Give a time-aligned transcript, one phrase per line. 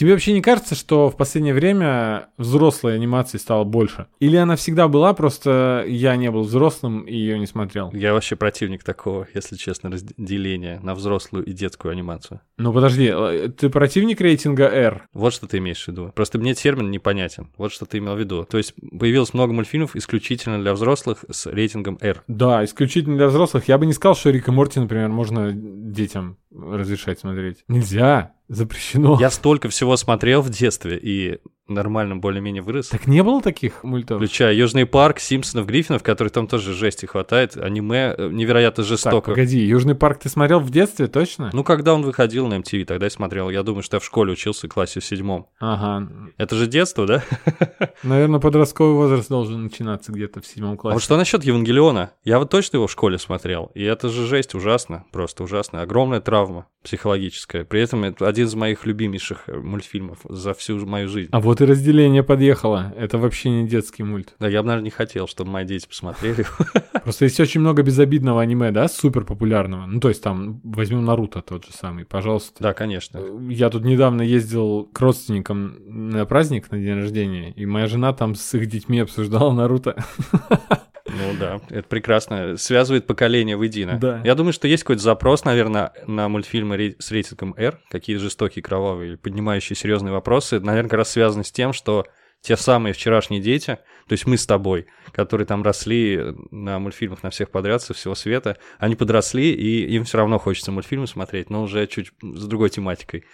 [0.00, 4.06] Тебе вообще не кажется, что в последнее время взрослой анимации стало больше?
[4.18, 7.90] Или она всегда была, просто я не был взрослым и ее не смотрел?
[7.92, 12.40] Я вообще противник такого, если честно, разделения на взрослую и детскую анимацию.
[12.56, 15.06] Ну подожди, э, ты противник рейтинга R?
[15.12, 16.12] Вот что ты имеешь в виду.
[16.14, 17.50] Просто мне термин непонятен.
[17.58, 18.46] Вот что ты имел в виду.
[18.50, 22.22] То есть появилось много мультфильмов исключительно для взрослых с рейтингом R.
[22.26, 23.68] Да, исключительно для взрослых.
[23.68, 27.64] Я бы не сказал, что Рик и Морти, например, можно детям разрешать смотреть.
[27.68, 28.34] Нельзя.
[28.48, 29.16] Запрещено.
[29.20, 31.38] Я столько всего смотрел в детстве, и
[31.70, 32.88] нормально более-менее вырос.
[32.88, 34.18] Так не было таких мультов?
[34.18, 37.56] Включая Южный парк, Симпсонов, Гриффинов, которые там тоже жести хватает.
[37.56, 39.16] Аниме э, невероятно жестоко.
[39.16, 41.50] Так, погоди, Южный парк ты смотрел в детстве, точно?
[41.52, 43.50] Ну, когда он выходил на MTV, тогда я смотрел.
[43.50, 45.46] Я думаю, что я в школе учился в классе в седьмом.
[45.58, 46.08] Ага.
[46.36, 47.22] Это же детство, да?
[48.02, 50.92] Наверное, подростковый возраст должен начинаться где-то в седьмом классе.
[50.92, 52.12] А вот что насчет Евангелиона?
[52.24, 53.70] Я вот точно его в школе смотрел.
[53.74, 55.82] И это же жесть ужасно, просто ужасно.
[55.82, 57.64] Огромная травма психологическая.
[57.64, 61.28] При этом это один из моих любимейших э, мультфильмов за всю мою жизнь.
[61.32, 62.92] А вот и разделение подъехало.
[62.96, 64.34] Это вообще не детский мульт.
[64.38, 66.46] Да, я бы, наверное, не хотел, чтобы мои дети посмотрели.
[67.02, 69.86] Просто есть очень много безобидного аниме, да, супер популярного.
[69.86, 72.62] Ну, то есть там возьмем Наруто тот же самый, пожалуйста.
[72.62, 73.20] Да, конечно.
[73.48, 78.34] Я тут недавно ездил к родственникам на праздник, на день рождения, и моя жена там
[78.34, 79.96] с их детьми обсуждала Наруто.
[81.18, 82.56] Ну да, это прекрасно.
[82.56, 83.98] Связывает поколение воедино.
[83.98, 84.20] Да.
[84.24, 89.16] Я думаю, что есть какой-то запрос, наверное, на мультфильмы с рейтингом R, какие жестокие, кровавые,
[89.16, 90.60] поднимающие серьезные вопросы.
[90.60, 92.06] Наверное, как раз связаны с тем, что
[92.42, 97.30] те самые вчерашние дети, то есть мы с тобой, которые там росли на мультфильмах на
[97.30, 101.62] всех подряд со всего света, они подросли, и им все равно хочется мультфильмы смотреть, но
[101.62, 103.24] уже чуть с другой тематикой.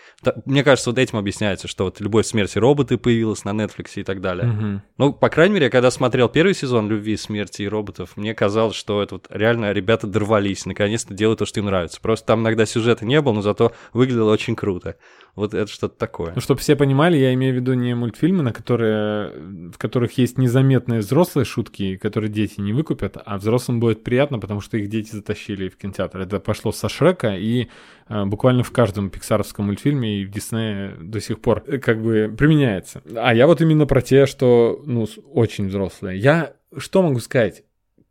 [0.44, 4.20] Мне кажется, вот этим объясняется, что вот «Любовь, смерти роботы» появилась на Netflix и так
[4.20, 4.50] далее.
[4.50, 4.82] Угу.
[4.98, 9.02] Ну, по крайней мере, когда смотрел первый сезон «Любви, смерти и роботов», мне казалось, что
[9.02, 12.00] это вот реально ребята дорвались, наконец-то делают то, что им нравится.
[12.00, 14.96] Просто там иногда сюжета не было, но зато выглядело очень круто.
[15.36, 16.32] Вот это что-то такое.
[16.34, 18.95] Ну, чтобы все понимали, я имею в виду не мультфильмы, на которые,
[19.72, 24.60] в которых есть незаметные взрослые шутки, которые дети не выкупят, а взрослым будет приятно, потому
[24.60, 26.20] что их дети затащили в кинотеатр.
[26.20, 27.68] Это пошло со Шрека и
[28.08, 32.34] э, буквально в каждом пиксаровском мультфильме и в Диснее до сих пор э, как бы
[32.36, 33.02] применяется.
[33.14, 36.18] А я вот именно про те, что, ну, очень взрослые.
[36.18, 37.64] Я что могу сказать?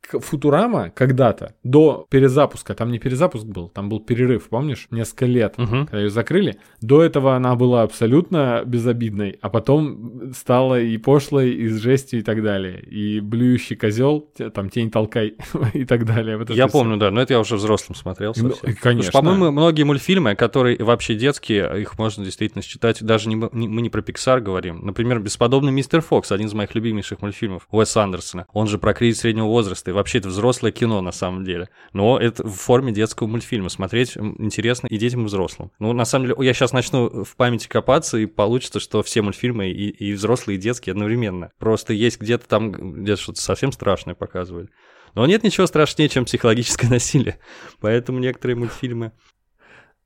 [0.08, 5.86] Футурама когда-то, до перезапуска, там не перезапуск был, там был перерыв, помнишь, несколько лет, угу.
[5.86, 6.58] когда ее закрыли.
[6.82, 12.24] До этого она была абсолютно безобидной, а потом стала и пошлой, и с жестью и
[12.24, 12.82] так далее.
[12.82, 15.36] И блюющий козел, там тень толкай
[15.74, 16.38] и так далее.
[16.38, 18.34] Вот я помню, да, но это я уже взрослым смотрел.
[18.36, 19.12] Ну, конечно.
[19.12, 23.90] По-моему, многие мультфильмы, которые вообще детские, их можно действительно считать, даже не, не, мы не
[23.90, 24.86] про Pixar говорим.
[24.86, 28.46] Например, «Бесподобный мистер Фокс», один из моих любимейших мультфильмов, Уэс Андерсона.
[28.54, 31.70] Он же про кризис среднего возраста вообще это взрослое кино на самом деле.
[31.94, 33.70] Но это в форме детского мультфильма.
[33.70, 35.72] Смотреть интересно и детям, и взрослым.
[35.80, 39.70] Ну, на самом деле, я сейчас начну в памяти копаться, и получится, что все мультфильмы
[39.70, 41.52] и, и взрослые, и детские одновременно.
[41.58, 44.70] Просто есть где-то там, где-то что-то совсем страшное показывали.
[45.16, 47.40] Но нет ничего страшнее, чем психологическое насилие.
[47.80, 49.14] Поэтому некоторые мультфильмы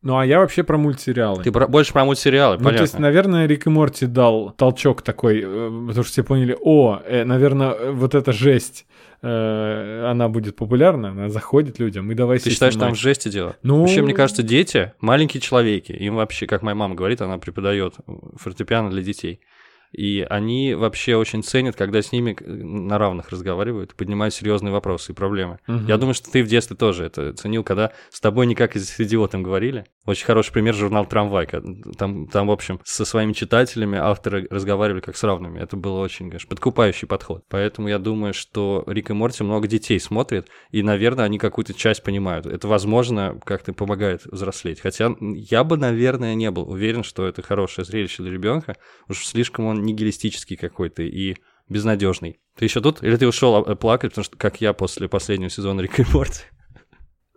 [0.01, 1.43] ну, а я вообще про мультсериалы.
[1.43, 2.77] Ты про, больше про мультсериалы, ну, понятно.
[2.77, 7.01] то есть, наверное, Рик и Морти дал толчок такой, э, потому что все поняли, о,
[7.05, 8.85] э, наверное, вот эта жесть,
[9.21, 12.89] э, она будет популярна, она заходит людям, и давай Ты считаешь, снимать.
[12.89, 13.57] там жести дело?
[13.61, 13.81] Ну...
[13.81, 17.95] Вообще, мне кажется, дети, маленькие человеки, им вообще, как моя мама говорит, она преподает
[18.37, 19.41] фортепиано для детей.
[19.91, 25.15] И они вообще очень ценят, когда с ними на равных разговаривают, поднимают серьезные вопросы и
[25.15, 25.59] проблемы.
[25.67, 25.87] Угу.
[25.87, 28.99] Я думаю, что ты в детстве тоже это ценил, когда с тобой не как с
[28.99, 29.85] идиотом говорили.
[30.05, 31.47] Очень хороший пример журнал «Трамвай».
[31.97, 35.59] Там, там, в общем, со своими читателями авторы разговаривали как с равными.
[35.59, 37.43] Это был очень, конечно, подкупающий подход.
[37.47, 42.03] Поэтому я думаю, что Рик и Морти много детей смотрят, и, наверное, они какую-то часть
[42.03, 42.45] понимают.
[42.45, 44.79] Это, возможно, как-то помогает взрослеть.
[44.81, 48.77] Хотя я бы, наверное, не был уверен, что это хорошее зрелище для ребенка.
[49.07, 51.35] Уж слишком он нигилистический какой-то и
[51.67, 52.39] безнадежный.
[52.55, 53.03] Ты еще тут?
[53.03, 56.43] Или ты ушел э, плакать, потому что, как я после последнего сезона Рик и Морти?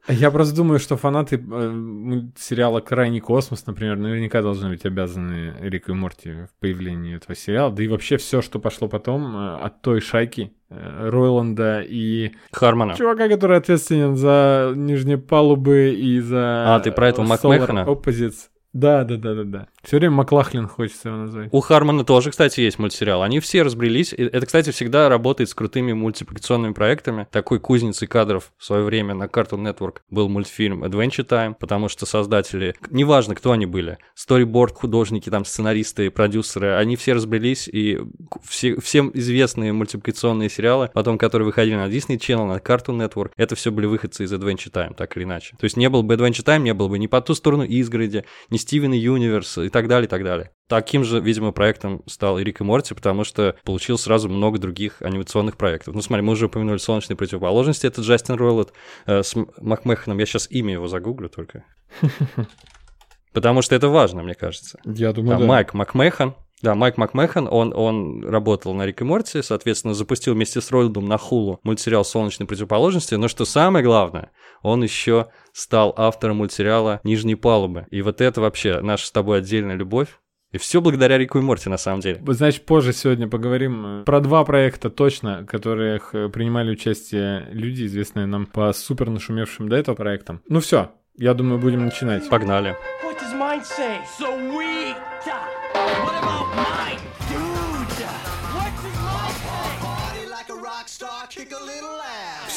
[0.08, 5.92] Я просто думаю, что фанаты э, сериала «Крайний космос», например, наверняка должны быть обязаны Рику
[5.92, 7.70] и Морти в появлении этого сериала.
[7.70, 12.32] Да и вообще все, что пошло потом э, от той шайки э, Ройланда и...
[12.50, 12.96] Хармона.
[12.96, 16.74] Чувака, который ответственен за нижние палубы и за...
[16.74, 17.84] А, ты про этого Макмехана?
[17.86, 18.48] Opposites.
[18.72, 19.68] Да, да, да, да, да.
[19.82, 21.48] Все время Маклахлин хочется его назвать.
[21.52, 23.22] У Хармона тоже, кстати, есть мультсериал.
[23.22, 24.14] Они все разбрелись.
[24.14, 27.26] Это, кстати, всегда работает с крутыми мультипликационными проектами.
[27.30, 32.06] Такой кузницей кадров в свое время на Cartoon Network был мультфильм Adventure Time, потому что
[32.06, 38.00] создатели, неважно, кто они были, сториборд, художники, там, сценаристы, продюсеры, они все разбрелись, и
[38.48, 43.54] все, всем известные мультипликационные сериалы, потом, которые выходили на Disney Channel, на Cartoon Network, это
[43.54, 45.56] все были выходцы из Adventure Time, так или иначе.
[45.58, 48.24] То есть не был бы Adventure Time, не было бы ни по ту сторону изгороди,
[48.48, 50.50] ни Стивен Юниверс и так далее, и так далее.
[50.68, 55.02] Таким же, видимо, проектом стал и Рик и Морти, потому что получил сразу много других
[55.02, 55.94] анимационных проектов.
[55.94, 58.72] Ну, смотри, мы уже упомянули «Солнечные противоположности», это Джастин Ройлот
[59.06, 61.64] э, с Макмеханом, я сейчас имя его загуглю только.
[63.32, 64.78] Потому что это важно, мне кажется.
[64.84, 65.44] Я думаю, да.
[65.44, 70.60] Майк Макмехан, да, Майк Макмехан, он, он работал на Рик и Морти, соответственно, запустил вместе
[70.60, 74.30] с Ройлдом на Хулу мультсериал «Солнечной противоположности», но что самое главное,
[74.62, 77.86] он еще стал автором мультсериала «Нижней палубы».
[77.90, 80.18] И вот это вообще наша с тобой отдельная любовь.
[80.52, 82.22] И все благодаря Рику и Морти, на самом деле.
[82.26, 88.26] Значит, позже сегодня поговорим э, про два проекта точно, которых э, принимали участие люди, известные
[88.26, 90.42] нам по супер нашумевшим до этого проектам.
[90.48, 92.28] Ну все, я думаю, будем начинать.
[92.28, 92.76] Погнали.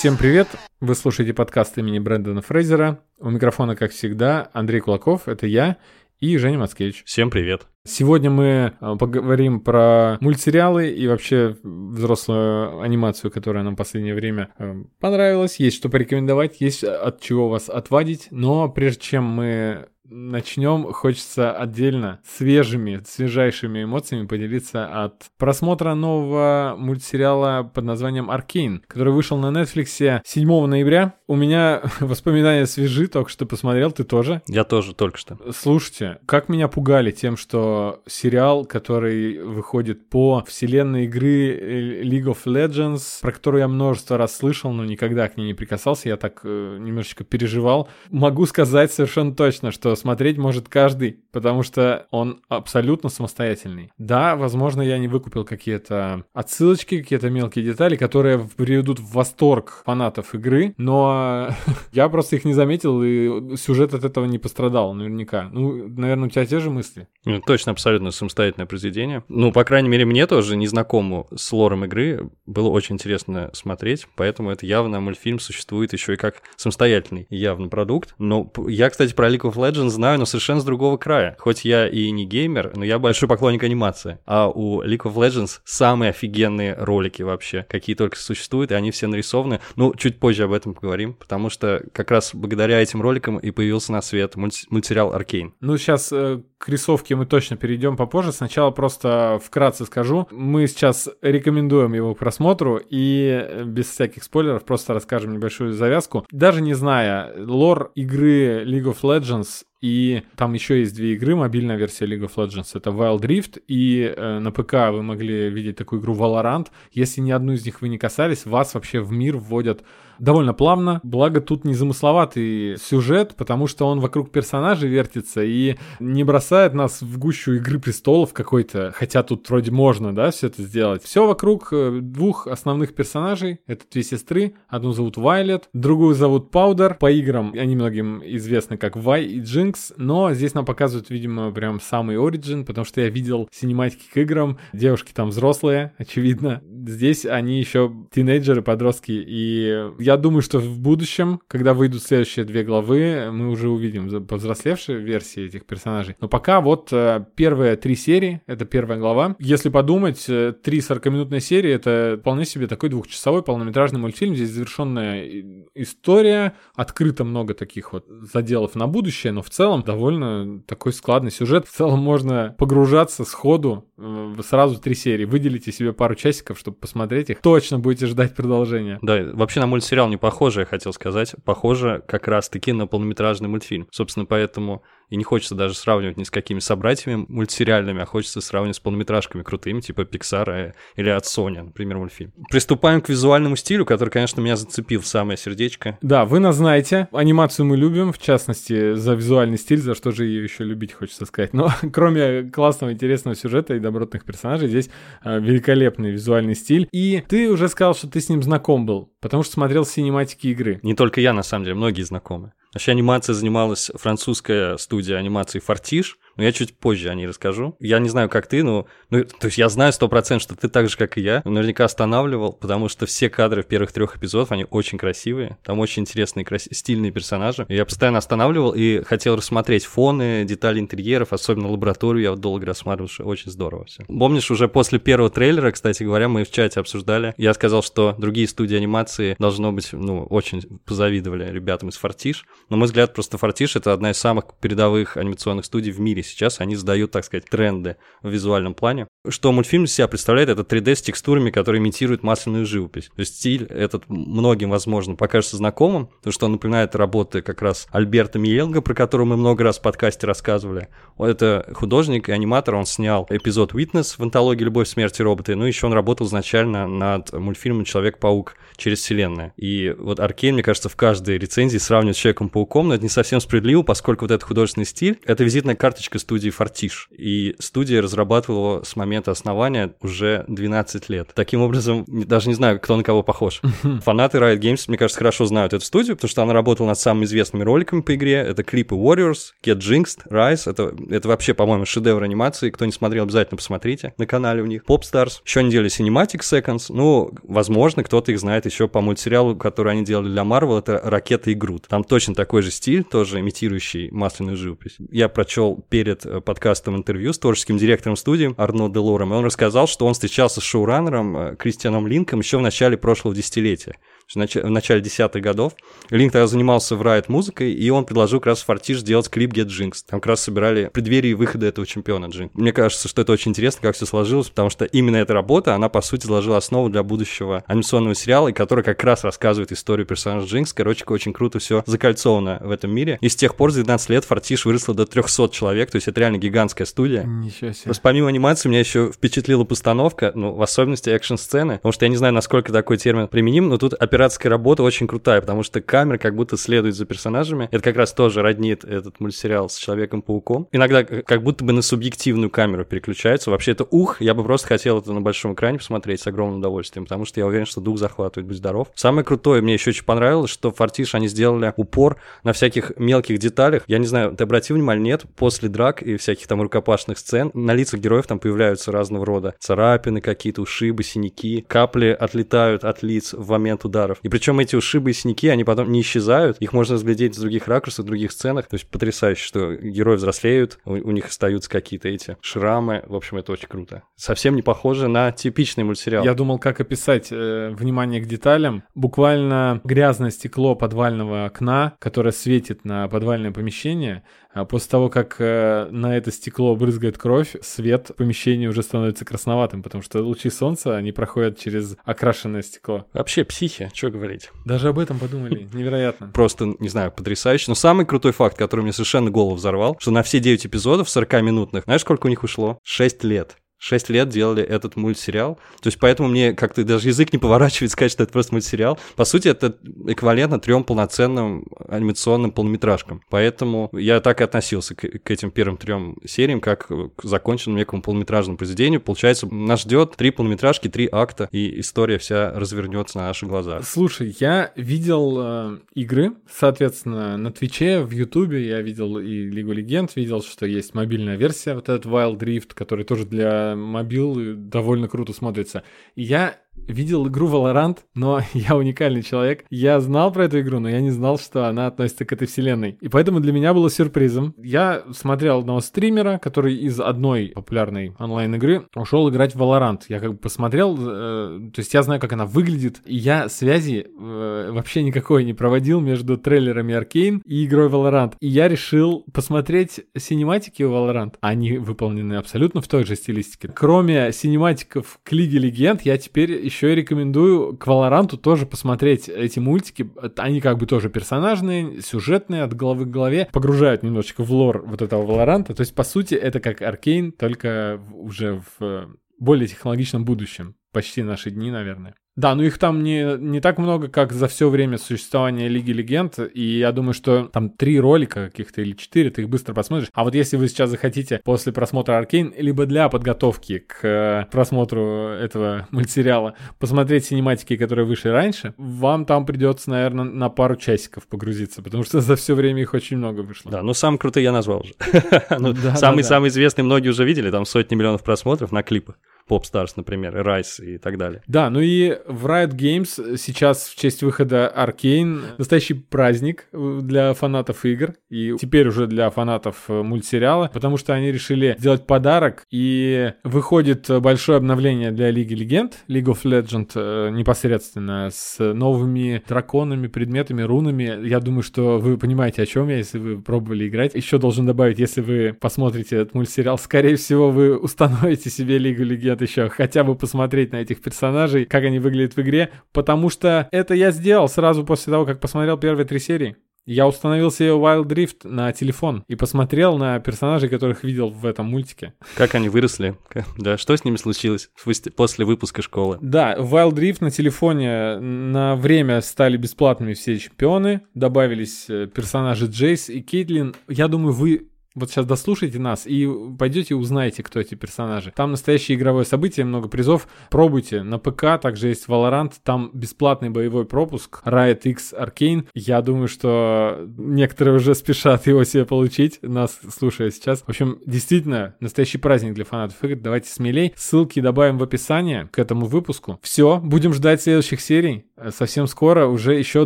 [0.06, 0.48] Всем привет!
[0.82, 3.00] Вы слушаете подкаст имени Брэндона Фрейзера.
[3.18, 5.78] У микрофона, как всегда, Андрей Кулаков, это я,
[6.20, 7.04] и Женя Мацкевич.
[7.06, 7.66] Всем привет!
[7.86, 14.50] Сегодня мы а, поговорим про мультсериалы и вообще взрослую анимацию, которая нам в последнее время
[14.60, 15.60] а, понравилась.
[15.60, 18.28] Есть что порекомендовать, есть от чего вас отвадить.
[18.30, 27.64] Но прежде чем мы начнем, хочется отдельно свежими, свежайшими эмоциями поделиться от просмотра нового мультсериала
[27.64, 31.16] под названием «Аркейн», который вышел на Netflix 7 ноября.
[31.28, 34.42] У меня воспоминания свежи, только что посмотрел, ты тоже?
[34.48, 35.38] Я тоже только что.
[35.56, 43.22] Слушайте, как меня пугали тем, что сериал, который выходит по вселенной игры League of Legends,
[43.22, 46.78] про которую я множество раз слышал, но никогда к ней не прикасался, я так э,
[46.80, 47.90] немножечко переживал.
[48.10, 53.92] Могу сказать совершенно точно, что смотреть может каждый, потому что он абсолютно самостоятельный.
[53.98, 60.36] Да, возможно, я не выкупил какие-то отсылочки, какие-то мелкие детали, которые приведут в восторг фанатов
[60.36, 61.50] игры, но
[61.92, 65.50] я просто их не заметил, и сюжет от этого не пострадал наверняка.
[65.52, 67.08] Ну, наверное, у тебя те же мысли?
[67.26, 69.24] Ну, точно, абсолютно самостоятельное произведение.
[69.28, 74.52] Ну, по крайней мере, мне тоже, незнакомому с лором игры, было очень интересно смотреть, поэтому
[74.52, 78.14] это явно мультфильм существует еще и как самостоятельный явно продукт.
[78.20, 81.36] Но я, кстати, про League of Legends знаю, но совершенно с другого края.
[81.40, 84.20] Хоть я и не геймер, но я большой поклонник анимации.
[84.26, 89.08] А у League of Legends самые офигенные ролики вообще, какие только существуют, и они все
[89.08, 89.60] нарисованы.
[89.76, 93.92] Ну, чуть позже об этом поговорим, потому что как раз благодаря этим роликам и появился
[93.92, 95.54] на свет мульти- мультсериал «Аркейн».
[95.60, 98.32] Ну, сейчас э, к рисовке мы точно перейдем попозже.
[98.32, 100.28] Сначала просто вкратце скажу.
[100.32, 106.26] Мы сейчас рекомендуем его к просмотру и э, без всяких спойлеров просто расскажем небольшую завязку.
[106.32, 111.76] Даже не зная лор игры League of Legends и там еще есть две игры, мобильная
[111.76, 116.02] версия League of Legends, это Wild Rift, и э, на ПК вы могли видеть такую
[116.02, 116.70] игру Valorant.
[116.92, 119.84] Если ни одну из них вы не касались, вас вообще в мир вводят
[120.20, 121.00] довольно плавно.
[121.04, 127.18] Благо тут незамысловатый сюжет, потому что он вокруг персонажей вертится и не бросает нас в
[127.18, 131.04] гущу Игры Престолов какой-то, хотя тут вроде можно, да, все это сделать.
[131.04, 133.60] Все вокруг э, двух основных персонажей.
[133.68, 134.56] Это две сестры.
[134.68, 136.96] Одну зовут Вайлет, другую зовут Паудер.
[136.96, 141.80] По играм они многим известны как Вай и Джинкс, но здесь нам показывают, видимо, прям
[141.80, 144.58] самый оригин, потому что я видел синематики к играм.
[144.74, 146.62] Девушки там взрослые, очевидно.
[146.88, 152.64] Здесь они еще тинейджеры, подростки, и я думаю, что в будущем, когда выйдут следующие две
[152.64, 156.16] главы, мы уже увидим повзрослевшие версии этих персонажей.
[156.22, 159.36] Но пока вот э, первые три серии, это первая глава.
[159.40, 164.34] Если подумать, э, три 40-минутные серии, это вполне себе такой двухчасовой полнометражный мультфильм.
[164.34, 170.94] Здесь завершенная история, открыто много таких вот заделов на будущее, но в целом довольно такой
[170.94, 171.68] складный сюжет.
[171.68, 175.26] В целом можно погружаться сходу э, сразу три серии.
[175.26, 177.42] Выделите себе пару часиков, чтобы посмотреть их.
[177.42, 179.00] Точно будете ждать продолжения.
[179.02, 181.36] Да, вообще на мультсериал сериал не похоже, я хотел сказать.
[181.46, 183.88] Похоже как раз-таки на полнометражный мультфильм.
[183.92, 188.78] Собственно, поэтому и не хочется даже сравнивать ни с какими собратьями мультсериальными, а хочется сравнивать
[188.78, 192.34] с полнометражками крутыми, типа Pixar или от Sony, например, мультфильм.
[192.50, 195.98] Приступаем к визуальному стилю, который, конечно, меня зацепил в самое сердечко.
[196.02, 200.26] Да, вы нас знаете, анимацию мы любим, в частности, за визуальный стиль, за что же
[200.26, 201.54] ее еще любить, хочется сказать.
[201.54, 204.90] Но кроме классного, интересного сюжета и добротных персонажей, здесь
[205.24, 206.88] э, великолепный визуальный стиль.
[206.92, 210.80] И ты уже сказал, что ты с ним знаком был, потому что смотрел синематики игры.
[210.84, 212.54] Не только я, на самом деле, многие знакомы.
[212.76, 217.76] Вообще анимация занималась французская студия анимации «Фортиш», но я чуть позже о ней расскажу.
[217.80, 218.88] Я не знаю, как ты, но...
[219.10, 221.86] Ну, то есть я знаю сто процентов, что ты так же, как и я, наверняка
[221.86, 226.46] останавливал, потому что все кадры в первых трех эпизодов, они очень красивые, там очень интересные,
[226.46, 226.68] крас...
[226.72, 227.66] стильные персонажи.
[227.70, 233.24] Я постоянно останавливал и хотел рассмотреть фоны, детали интерьеров, особенно лабораторию я долго рассматривал, что
[233.24, 234.04] очень здорово все.
[234.06, 238.48] Помнишь, уже после первого трейлера, кстати говоря, мы в чате обсуждали, я сказал, что другие
[238.48, 242.46] студии анимации, должно быть, ну, очень позавидовали ребятам из Фортиш.
[242.70, 246.60] На мой взгляд, просто Фортиш— это одна из самых передовых анимационных студий в мире сейчас.
[246.60, 249.08] Они задают, так сказать, тренды в визуальном плане.
[249.30, 253.12] Что мультфильм из себя представляет, это 3D с текстурами, которые имитируют масляную живопись.
[253.16, 257.88] То есть стиль этот многим, возможно, покажется знакомым, потому что он напоминает работы как раз
[257.92, 260.90] Альберта Миелга, про которого мы много раз в подкасте рассказывали.
[261.18, 265.66] Это художник и аниматор, он снял эпизод Witness в антологии «Любовь, смерть и роботы», ну
[265.66, 269.54] еще он работал изначально над мультфильмом «Человек-паук через вселенную».
[269.58, 273.40] И вот Аркейн, мне кажется, в каждой рецензии сравнивает с Человеком-пауком, но это не совсем
[273.40, 277.08] справедливо, поскольку вот этот художественный стиль— это визитная карточка студии Фортиш.
[277.12, 281.32] И студия разрабатывала с момента основания уже 12 лет.
[281.34, 283.62] Таким образом, даже не знаю, кто на кого похож.
[284.04, 287.26] Фанаты Riot Games, мне кажется, хорошо знают эту студию, потому что она работала над самыми
[287.26, 288.36] известными роликами по игре.
[288.36, 290.70] Это клипы Warriors, Get Jinxed, Rise.
[290.70, 292.70] Это, это вообще, по-моему, шедевр анимации.
[292.70, 294.84] Кто не смотрел, обязательно посмотрите на канале у них.
[294.88, 295.42] Popstars.
[295.46, 296.86] Еще они делали Cinematic Seconds.
[296.90, 300.80] Ну, возможно, кто-то их знает еще по мультсериалу, который они делали для Marvel.
[300.80, 301.88] Это Ракета и Грут.
[301.88, 304.98] Там точно такой же стиль, тоже имитирующий масляную живопись.
[305.12, 309.88] Я прочел перед э, подкастом интервью с творческим директором студии Арно Делором, и он рассказал,
[309.88, 313.98] что он встречался с шоураннером э, Кристианом Линком еще в начале прошлого десятилетия
[314.34, 315.74] в начале десятых годов.
[316.10, 319.68] Линк тогда занимался в Riot музыкой, и он предложил как раз Фортиш сделать клип Get
[319.68, 319.98] Jinx.
[320.08, 322.56] Там как раз собирали преддверии выхода этого чемпиона Джинкс.
[322.56, 325.90] Мне кажется, что это очень интересно, как все сложилось, потому что именно эта работа, она,
[325.90, 330.74] по сути, заложила основу для будущего анимационного сериала, который как раз рассказывает историю персонажа Джинкс.
[330.74, 333.20] Короче, очень круто все закольцовано в этом мире.
[333.22, 336.20] И с тех пор, за 12 лет, Фортиш выросла до 300 человек, то есть это
[336.20, 337.24] реально гигантская студия.
[337.24, 337.84] Ничего себе.
[337.84, 342.18] Просто помимо анимации меня еще впечатлила постановка, ну, в особенности экшн-сцены, потому что я не
[342.18, 346.18] знаю, насколько такой термин применим, но тут опять операторская работа очень крутая, потому что камера
[346.18, 347.68] как будто следует за персонажами.
[347.72, 350.68] Это как раз тоже роднит этот мультсериал с Человеком-пауком.
[350.72, 353.52] Иногда как будто бы на субъективную камеру переключается.
[353.52, 357.06] Вообще это ух, я бы просто хотел это на большом экране посмотреть с огромным удовольствием,
[357.06, 358.88] потому что я уверен, что дух захватывает, будь здоров.
[358.96, 363.84] Самое крутое, мне еще очень понравилось, что Фортиш они сделали упор на всяких мелких деталях.
[363.88, 367.74] Я не знаю, ты обратил внимание, нет, после драк и всяких там рукопашных сцен на
[367.74, 373.50] лицах героев там появляются разного рода царапины какие-то, ушибы, синяки, капли отлетают от лиц в
[373.50, 374.20] момент ударов.
[374.22, 377.68] И причем эти ушибы и синяки, они потом не исчезают, их можно разглядеть с других
[377.68, 378.68] ракурсов, в других сценах.
[378.68, 383.04] То есть потрясающе, что герои взрослеют, у, у них остаются какие-то эти шрамы.
[383.08, 384.04] В общем, это очень круто.
[384.16, 386.24] Совсем не похоже на типичный мультсериал.
[386.24, 388.84] Я думал, как описать э, внимание к деталям.
[388.94, 394.24] Буквально грязное стекло подвального окна, которое светит на подвальное помещение,
[394.56, 399.84] а после того, как э, на это стекло брызгает кровь, свет помещения уже становится красноватым,
[399.84, 403.06] потому что лучи солнца, они проходят через окрашенное стекло.
[403.12, 404.52] Вообще психи, что говорить.
[404.64, 406.30] Даже об этом подумали, невероятно.
[406.34, 407.66] Просто, не знаю, потрясающе.
[407.68, 411.84] Но самый крутой факт, который мне совершенно голову взорвал, что на все 9 эпизодов 40-минутных,
[411.84, 412.80] знаешь, сколько у них ушло?
[412.84, 413.58] 6 лет.
[413.78, 415.56] 6 лет делали этот мультсериал.
[415.82, 418.98] То есть поэтому мне как-то даже язык не поворачивает сказать, что это просто мультсериал.
[419.16, 419.78] По сути, это
[420.08, 423.22] эквивалентно трем полноценным анимационным полнометражкам.
[423.30, 428.02] Поэтому я так и относился к, к этим первым трем сериям, как к законченному некому
[428.02, 429.02] полнометражному произведению.
[429.02, 433.86] Получается, нас ждет три полнометражки, три акта, и история вся развернется на наших глазах.
[433.86, 440.16] Слушай, я видел э, игры, соответственно, на Твиче, в Ютубе я видел и Лигу Легенд,
[440.16, 445.34] видел, что есть мобильная версия, вот этот Wild Rift, который тоже для мобил довольно круто
[445.34, 445.84] смотрится.
[446.16, 449.66] Я видел игру Valorant, но я уникальный человек.
[449.70, 452.98] Я знал про эту игру, но я не знал, что она относится к этой вселенной.
[453.02, 454.54] И поэтому для меня было сюрпризом.
[454.58, 460.02] Я смотрел одного стримера, который из одной популярной онлайн-игры ушел играть в Valorant.
[460.10, 464.08] Я как бы посмотрел, э, то есть я знаю, как она выглядит, и я связи
[464.08, 468.34] э, вообще никакой не проводил между трейлерами Arkane и игрой Valorant.
[468.40, 471.36] И я решил посмотреть синематики у Valorant.
[471.42, 473.70] Они выполнены абсолютно в той же стилистике.
[473.70, 479.60] Кроме синематиков к Лиге Легенд, я теперь еще и рекомендую к Валоранту тоже посмотреть эти
[479.60, 480.10] мультики.
[480.38, 483.48] Они как бы тоже персонажные, сюжетные, от головы к голове.
[483.54, 485.74] Погружают немножечко в лор вот этого Валоранта.
[485.74, 490.76] То есть, по сути, это как Аркейн, только уже в более технологичном будущем.
[490.92, 492.16] Почти наши дни, наверное.
[492.36, 496.38] Да, ну их там не, не так много, как за все время существования Лиги Легенд,
[496.54, 500.10] и я думаю, что там три ролика каких-то или четыре, ты их быстро посмотришь.
[500.14, 505.30] А вот если вы сейчас захотите после просмотра Аркейн, либо для подготовки к э, просмотру
[505.30, 511.82] этого мультсериала посмотреть синематики, которые вышли раньше, вам там придется, наверное, на пару часиков погрузиться,
[511.82, 513.72] потому что за все время их очень много вышло.
[513.72, 514.94] Да, ну самые крутые я назвал уже.
[515.58, 519.16] Ну, самый-самый известный многие уже видели, там сотни миллионов просмотров на клипах.
[519.50, 521.42] Popstars, например, Rise и так далее.
[521.48, 527.86] Да, ну и в Riot Games сейчас в честь выхода Arcane настоящий праздник для фанатов
[527.86, 533.34] игр и теперь уже для фанатов э, мультсериала, потому что они решили сделать подарок и
[533.44, 540.64] выходит большое обновление для Лиги Легенд, League of Legends э, непосредственно с новыми драконами, предметами,
[540.64, 541.28] рунами.
[541.28, 544.16] Я думаю, что вы понимаете, о чем я, если вы пробовали играть.
[544.16, 549.35] Еще должен добавить, если вы посмотрите этот мультсериал, скорее всего, вы установите себе Лигу Легенд
[549.36, 553.68] нет еще, хотя бы посмотреть на этих персонажей, как они выглядят в игре, потому что
[553.72, 556.56] это я сделал сразу после того, как посмотрел первые три серии.
[556.88, 561.66] Я установил себе Wild Rift на телефон и посмотрел на персонажей, которых видел в этом
[561.66, 562.14] мультике.
[562.36, 563.18] Как они выросли?
[563.58, 564.70] Да, что с ними случилось
[565.16, 566.20] после выпуска школы?
[566.22, 572.68] Да, в Wild Rift на телефоне на время стали бесплатными все чемпионы, добавились э, персонажи
[572.68, 573.74] Джейс и Кейтлин.
[573.88, 578.32] Я думаю, вы вот сейчас дослушайте нас и пойдете узнаете, кто эти персонажи.
[578.36, 580.28] Там настоящее игровое событие, много призов.
[580.50, 581.04] Пробуйте.
[581.04, 584.42] На ПК также есть Valorant, там бесплатный боевой пропуск.
[584.46, 585.68] Riot X Arcane.
[585.74, 590.62] Я думаю, что некоторые уже спешат его себе получить, нас слушая сейчас.
[590.62, 593.22] В общем, действительно, настоящий праздник для фанатов игр.
[593.22, 593.94] Давайте смелей.
[593.96, 596.40] Ссылки добавим в описание к этому выпуску.
[596.42, 598.26] Все, будем ждать следующих серий.
[598.50, 599.86] Совсем скоро уже еще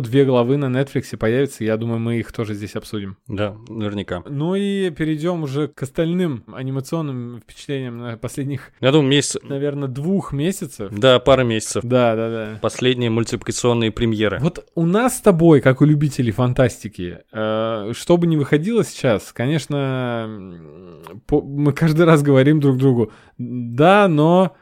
[0.00, 1.62] две главы на Netflix появятся.
[1.62, 3.16] Я думаю, мы их тоже здесь обсудим.
[3.28, 4.24] Да, наверняка.
[4.28, 9.40] Ну и перейдем уже к остальным анимационным впечатлениям на последних, я думаю, месяц...
[9.42, 10.92] наверное, двух месяцев.
[10.92, 11.84] Да, пара месяцев.
[11.84, 12.58] Да, да, да.
[12.60, 14.38] Последние мультипликационные премьеры.
[14.40, 19.32] Вот у нас с тобой, как у любителей фантастики, э, что бы ни выходило сейчас,
[19.32, 20.28] конечно,
[21.26, 24.56] по, мы каждый раз говорим друг другу, да, но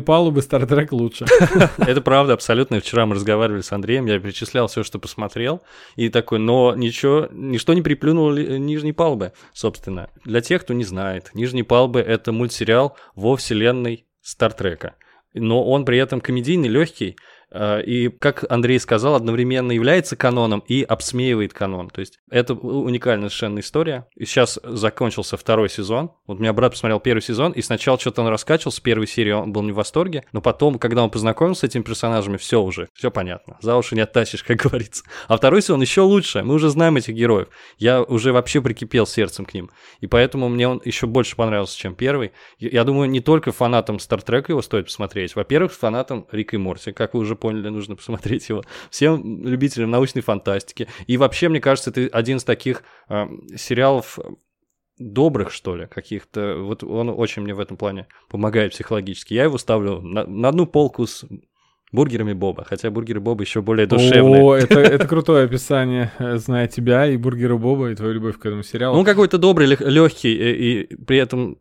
[0.00, 1.26] Палуба Star Trek лучше.
[1.78, 2.80] Это правда, абсолютно.
[2.80, 5.62] Вчера мы разговаривали с Андреем, я перечислял все, что посмотрел,
[5.96, 10.10] и такой, но ничего, ничто не приплюнуло Нижней палубы, собственно.
[10.24, 14.94] Для тех, кто не знает, Нижней палубы— это мультсериал во вселенной Стартрека.
[15.34, 20.82] Но он при этом комедийный, легкий, Э, и, как Андрей сказал, одновременно является каноном и
[20.82, 21.88] обсмеивает канон.
[21.88, 24.06] То есть это уникальная совершенно история.
[24.16, 26.12] И сейчас закончился второй сезон.
[26.26, 29.32] Вот у меня брат посмотрел первый сезон, и сначала что-то он раскачивал, с первой серии
[29.32, 32.88] он был не в восторге, но потом, когда он познакомился с этими персонажами, все уже,
[32.94, 33.56] все понятно.
[33.60, 35.04] За уши не оттащишь, как говорится.
[35.26, 36.42] А второй сезон еще лучше.
[36.42, 37.48] Мы уже знаем этих героев.
[37.78, 39.70] Я уже вообще прикипел сердцем к ним.
[40.00, 42.32] И поэтому мне он еще больше понравился, чем первый.
[42.58, 45.34] Я думаю, не только фанатам Стартрека его стоит посмотреть.
[45.34, 48.62] Во-первых, фанатам Рика и Морти, как вы уже поняли, нужно посмотреть его.
[48.90, 50.88] Всем любителям научной фантастики.
[51.06, 54.18] И вообще, мне кажется, это один из таких э, сериалов
[54.98, 56.56] добрых, что ли, каких-то.
[56.58, 59.34] Вот он очень мне в этом плане помогает психологически.
[59.34, 61.24] Я его ставлю на, на одну полку с
[61.92, 64.42] бургерами Боба, хотя бургеры Боба еще более душевные.
[64.42, 68.44] О, это, это крутое описание, э, зная тебя и бургеры Боба, и твою любовь к
[68.44, 68.96] этому сериалу.
[68.96, 71.58] Ну, какой-то добрый, легкий, и, и при этом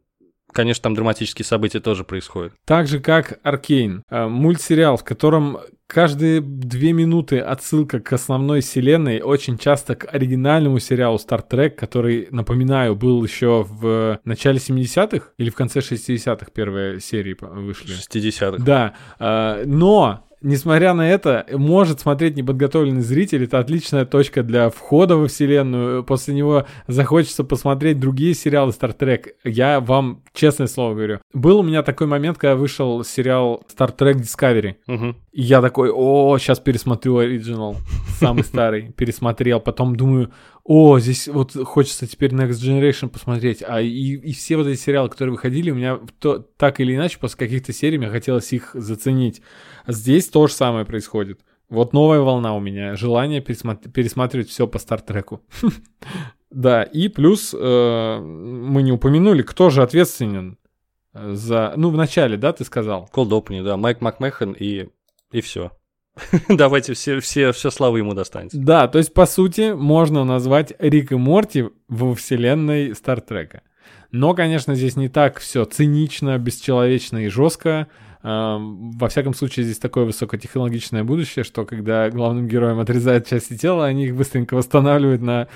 [0.52, 2.54] конечно, там драматические события тоже происходят.
[2.66, 9.22] Так же, как Аркейн, э, мультсериал, в котором каждые две минуты отсылка к основной вселенной,
[9.22, 15.50] очень часто к оригинальному сериалу Star Trek, который, напоминаю, был еще в начале 70-х или
[15.50, 17.96] в конце 60-х первые серии вышли.
[17.96, 18.64] 60-х.
[18.64, 23.44] Да, э, но несмотря на это, может смотреть неподготовленный зритель.
[23.44, 26.04] Это отличная точка для входа во вселенную.
[26.04, 29.34] После него захочется посмотреть другие сериалы Star Trek.
[29.44, 31.20] Я вам честное слово говорю.
[31.34, 34.76] Был у меня такой момент, когда вышел сериал Star Trek Discovery.
[34.88, 35.16] Угу.
[35.34, 37.78] И я такой, о, сейчас пересмотрю оригинал,
[38.20, 38.92] самый старый.
[38.94, 39.60] Пересмотрел.
[39.60, 40.32] Потом думаю,
[40.64, 43.64] о, здесь вот хочется теперь Next Generation посмотреть.
[43.66, 47.20] А и, и все вот эти сериалы, которые выходили, у меня то, так или иначе
[47.20, 49.42] после каких-то серий мне хотелось их заценить.
[49.88, 51.42] Здесь то же самое происходит.
[51.70, 55.42] Вот новая волна у меня, желание пересмотр- пересматривать все по Стартреку.
[56.50, 60.58] Да, и плюс э, мы не упомянули, кто же ответственен
[61.14, 61.74] за...
[61.76, 63.10] Ну, в начале, да, ты сказал?
[63.14, 64.88] Cold Opening, да, Майк Макмехан и,
[65.32, 65.72] и все.
[66.50, 68.58] Давайте все, все, все славы ему достанется.
[68.58, 73.62] Да, то есть, по сути, можно назвать Рик и Морти во вселенной Стартрека.
[74.12, 77.88] Но, конечно, здесь не так все цинично, бесчеловечно и жестко.
[78.24, 83.86] Э, во всяком случае, здесь такое высокотехнологичное будущее, что когда главным героям отрезают части тела,
[83.86, 85.48] они их быстренько восстанавливают на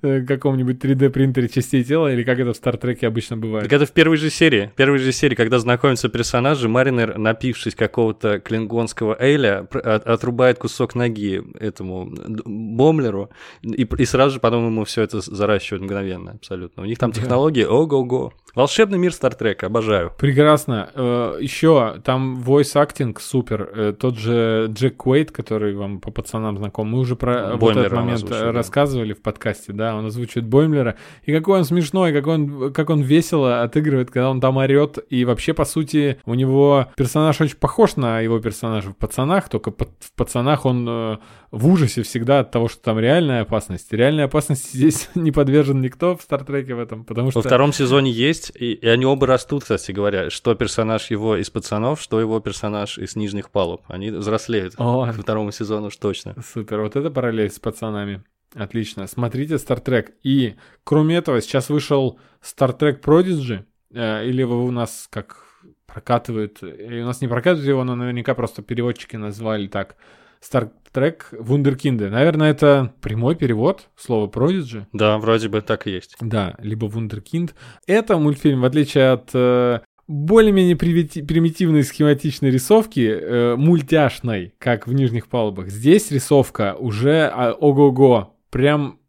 [0.00, 3.64] каком-нибудь 3D принтере частей тела, или как это в Стартреке обычно бывает.
[3.64, 4.70] Так это в первой же серии.
[4.72, 11.42] В первой же серии, когда знакомятся персонажи, Маринер, напившись какого-то клингонского эйля, отрубает кусок ноги
[11.58, 12.12] этому
[12.44, 13.30] бомлеру,
[13.62, 16.82] и, и сразу же потом ему все это заращивают мгновенно, абсолютно.
[16.82, 18.32] У них там технологии ого-го.
[18.54, 20.12] Волшебный мир Стартрека, обожаю.
[20.18, 20.90] Прекрасно.
[20.94, 23.70] Э, Еще там voice acting супер.
[23.72, 27.92] Э, тот же Джек Куэйт, который вам по пацанам знаком, мы уже про вот этот
[27.92, 30.96] момент рассказывали в подкасте, да, он озвучивает Боймлера.
[31.24, 34.98] И какой он смешной, как он, как он весело отыгрывает, когда он там орет.
[35.10, 39.70] И вообще, по сути, у него персонаж очень похож на его персонажа в «Пацанах», только
[39.70, 41.18] в «Пацанах» он э,
[41.50, 43.92] в ужасе всегда от того, что там реальная опасность.
[43.92, 47.40] Реальной опасности здесь не подвержен никто в Стартреке в этом, потому что...
[47.40, 51.50] Во втором сезоне есть, и, и они оба растут, кстати говоря, что персонаж его из
[51.50, 53.82] «Пацанов», что его персонаж из «Нижних палуб».
[53.88, 56.34] Они взрослеют О, к второму сезону уж точно.
[56.52, 58.22] Супер, вот это параллель с «Пацанами».
[58.54, 59.06] Отлично.
[59.06, 60.12] Смотрите Star Trek.
[60.22, 63.64] И, кроме этого, сейчас вышел Star Trek Prodigy.
[63.92, 65.44] Э, или вы у нас как
[65.86, 66.62] прокатывают...
[66.62, 69.96] И у нас не прокатывают его, но наверняка просто переводчики назвали так.
[70.42, 72.08] Star Trek Вундеркинды.
[72.08, 74.86] Наверное, это прямой перевод слова Prodigy.
[74.92, 76.16] Да, вроде бы так и есть.
[76.20, 77.54] Да, либо Вундеркинд.
[77.86, 85.28] Это мультфильм, в отличие от э, более-менее примитивной схематичной рисовки, э, мультяшной, как в нижних
[85.28, 85.68] палубах.
[85.68, 88.99] Здесь рисовка уже а, ого-го прям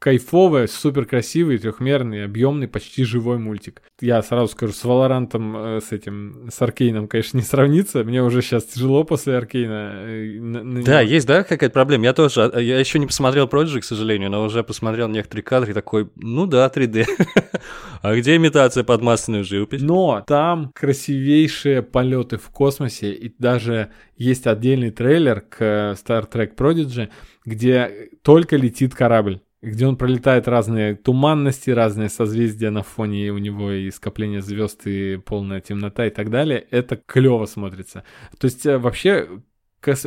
[0.00, 3.82] кайфовый, супер красивый, трехмерный, объемный, почти живой мультик.
[4.00, 8.02] Я сразу скажу, с Валорантом, э, с этим, с Аркейном, конечно, не сравнится.
[8.02, 9.92] Мне уже сейчас тяжело после Аркейна.
[9.94, 12.04] Э, да, есть, да, какая-то проблема.
[12.04, 15.72] Я тоже, а, я еще не посмотрел Prodigy, к сожалению, но уже посмотрел некоторые кадры
[15.72, 17.04] и такой, ну да, 3D.
[18.02, 19.82] а где имитация под масляную живопись?
[19.82, 25.60] Но там красивейшие полеты в космосе, и даже есть отдельный трейлер к
[26.02, 27.10] Star Trek Prodigy,
[27.44, 33.72] где только летит корабль где он пролетает разные туманности, разные созвездия на фоне у него
[33.72, 38.04] и скопление звезд и полная темнота и так далее, это клево смотрится.
[38.38, 39.28] То есть э, вообще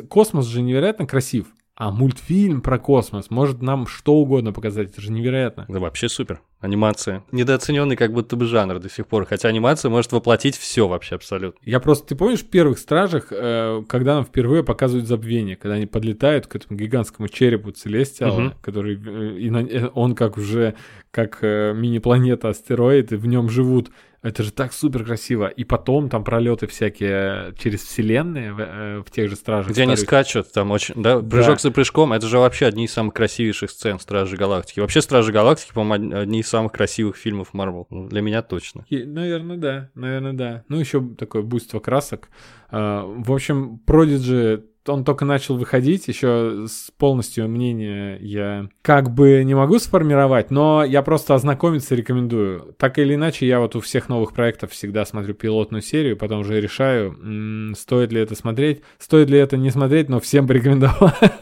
[0.09, 1.47] космос же невероятно красив.
[1.75, 5.65] А мультфильм про космос может нам что угодно показать, это же невероятно.
[5.67, 6.41] Да вообще супер.
[6.59, 7.25] Анимация.
[7.31, 11.59] Недооцененный как будто бы жанр до сих пор, хотя анимация может воплотить все вообще абсолютно.
[11.63, 15.87] Я просто, ты помнишь в первых «Стражах», э, когда нам впервые показывают забвение, когда они
[15.87, 18.53] подлетают к этому гигантскому черепу Целестиала, угу.
[18.61, 20.75] который, э, и на, он как уже,
[21.11, 23.89] как э, мини-планета астероид, и в нем живут
[24.23, 25.47] это же так супер красиво.
[25.47, 29.71] И потом там пролеты всякие через вселенные в, э, в тех же стражах.
[29.71, 31.61] Где они скачут, там очень, да, прыжок да.
[31.61, 34.79] за прыжком, это же вообще одни из самых красивейших сцен Стражи Галактики.
[34.79, 37.85] Вообще Стражи Галактики, по-моему, одни из самых красивых фильмов Марвел.
[37.89, 38.85] Ну, для меня точно.
[38.89, 40.63] И, наверное, да, наверное, да.
[40.69, 42.29] Ну, еще такое буйство красок.
[42.71, 49.43] А, в общем, Продиджи он только начал выходить, еще с полностью мнения я как бы
[49.43, 52.75] не могу сформировать, но я просто ознакомиться рекомендую.
[52.77, 56.59] Так или иначе, я вот у всех новых проектов всегда смотрю пилотную серию, потом уже
[56.59, 61.33] решаю, стоит ли это смотреть, стоит ли это не смотреть, но всем порекомендовать.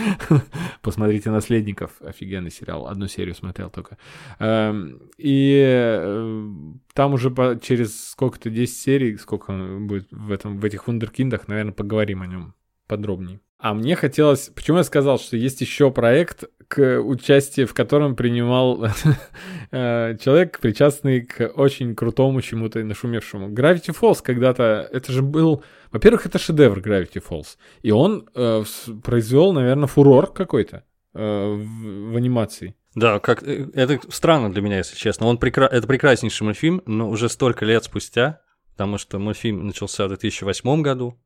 [0.82, 3.98] Посмотрите «Наследников», офигенный сериал, одну серию смотрел только.
[4.38, 6.48] Эм, и э,
[6.94, 7.30] там уже
[7.62, 12.54] через сколько-то 10 серий, сколько будет в, этом, в этих вундеркиндах, наверное, поговорим о нем
[12.90, 13.40] подробнее.
[13.58, 14.50] А мне хотелось...
[14.54, 18.84] Почему я сказал, что есть еще проект, к участию в котором принимал
[19.70, 23.48] э, человек, причастный к очень крутому чему-то нашумевшему.
[23.50, 24.88] Gravity Falls когда-то...
[24.92, 25.62] Это же был...
[25.92, 27.56] Во-первых, это шедевр Gravity Falls.
[27.82, 28.64] И он э,
[29.02, 32.74] произвел, наверное, фурор какой-то э, в, в анимации.
[32.94, 35.26] Да, как э, это странно для меня, если честно.
[35.26, 35.66] Он прекра...
[35.66, 38.40] это прекраснейший мультфильм, но уже столько лет спустя,
[38.72, 41.20] потому что мультфильм начался в 2008 году,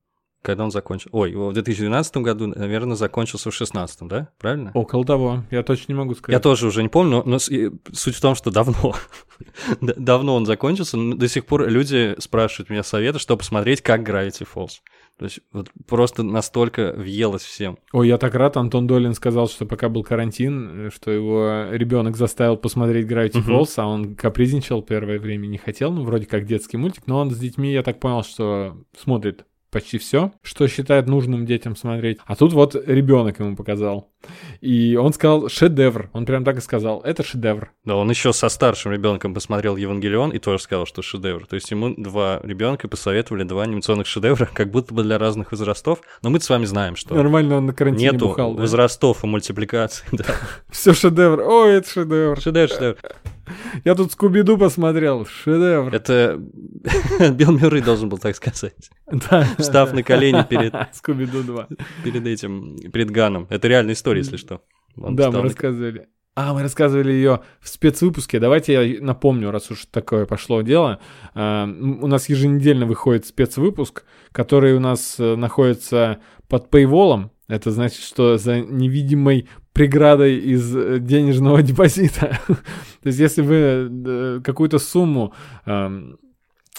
[0.44, 1.08] когда он закончил?
[1.12, 4.28] Ой, в 2012 году, наверное, закончился в 2016, да?
[4.38, 4.70] Правильно?
[4.74, 5.44] Около того.
[5.50, 6.34] Я точно не могу сказать.
[6.34, 8.94] Я тоже уже не помню, но, но суть в том, что давно.
[9.80, 14.46] давно он закончился, но до сих пор люди спрашивают меня советы, что посмотреть, как Gravity
[14.54, 14.80] Falls.
[15.18, 17.78] То есть вот просто настолько въелось всем.
[17.92, 22.56] Ой, я так рад, Антон Долин сказал, что пока был карантин, что его ребенок заставил
[22.56, 23.60] посмотреть Gravity uh-huh.
[23.60, 27.30] Falls, а он капризничал первое время, не хотел, ну вроде как детский мультик, но он
[27.30, 32.18] с детьми, я так понял, что смотрит почти все, что считает нужным детям смотреть.
[32.26, 34.08] А тут вот ребенок ему показал.
[34.60, 36.10] И он сказал шедевр.
[36.12, 37.00] Он прям так и сказал.
[37.00, 37.72] Это шедевр.
[37.84, 41.44] Да, он еще со старшим ребенком посмотрел Евангелион и тоже сказал, что шедевр.
[41.46, 45.98] То есть ему два ребенка посоветовали два анимационных шедевра, как будто бы для разных возрастов.
[46.22, 49.28] Но мы с вами знаем, что нормально он на карантине нету бухал, возрастов да?
[49.28, 50.06] и мультипликации.
[50.12, 50.24] Да.
[50.70, 51.40] Все шедевр.
[51.40, 52.40] Ой, это шедевр.
[52.40, 52.96] Шедевр, шедевр.
[53.84, 55.94] Я тут Скуби-Ду посмотрел, шедевр.
[55.94, 56.40] Это
[57.32, 58.90] Билл Мюррей должен был так сказать.
[59.30, 59.46] Да.
[59.58, 61.68] Встав на колени перед, Скуби-Ду 2.
[62.04, 63.46] перед этим, перед Ганом.
[63.50, 64.60] Это реальная история, если что.
[64.96, 66.08] Он Да, мы на- рассказывали.
[66.36, 68.40] А, мы рассказывали ее в спецвыпуске.
[68.40, 70.98] Давайте я напомню, раз уж такое пошло дело.
[71.34, 77.30] А, У нас еженедельно выходит спецвыпуск, который у нас э, находится под пейволом.
[77.48, 82.38] Это значит, что за невидимой преградой из э, денежного депозита.
[82.46, 85.34] То есть, если вы э, какую-то сумму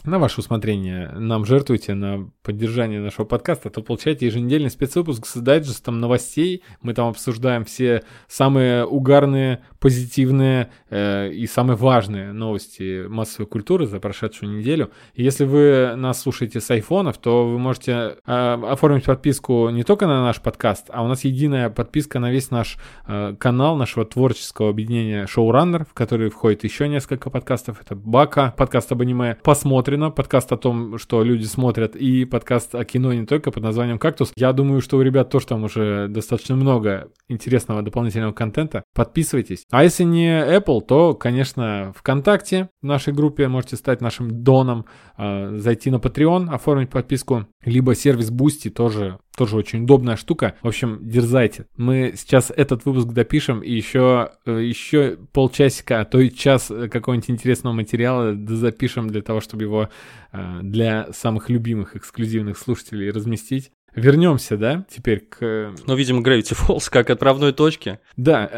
[0.03, 5.99] на ваше усмотрение нам жертвуете на поддержание нашего подкаста, то получаете еженедельный спецвыпуск с дайджестом
[5.99, 6.63] новостей.
[6.81, 13.99] Мы там обсуждаем все самые угарные, позитивные э, и самые важные новости массовой культуры за
[13.99, 14.91] прошедшую неделю.
[15.15, 20.05] И если вы нас слушаете с айфонов, то вы можете э, оформить подписку не только
[20.05, 22.77] на наш подкаст, а у нас единая подписка на весь наш
[23.08, 27.81] э, канал нашего творческого объединения Showrunner, в который входит еще несколько подкастов.
[27.81, 29.38] Это Бака, подкаст об аниме,
[29.86, 34.00] посмотрено, подкаст о том, что люди смотрят, и подкаст о кино не только под названием
[34.00, 34.32] «Кактус».
[34.36, 38.84] Я думаю, что у ребят тоже там уже достаточно много интересного дополнительного контента.
[38.95, 39.63] Подписывайтесь.
[39.69, 44.86] А если не Apple, то, конечно, ВКонтакте в нашей группе можете стать нашим доном,
[45.19, 50.56] э, зайти на Patreon, оформить подписку, либо сервис Boosty тоже тоже очень удобная штука.
[50.62, 51.65] В общем, дерзайте.
[51.78, 56.88] Мы сейчас этот выпуск допишем и еще, э, еще полчасика, а то и час э,
[56.88, 59.89] какого-нибудь интересного материала запишем для того, чтобы его
[60.32, 63.71] э, для самых любимых эксклюзивных слушателей разместить.
[63.93, 65.74] Вернемся, да, теперь к...
[65.86, 68.00] Ну, видимо, Gravity Falls как отправной точки.
[68.17, 68.52] Да,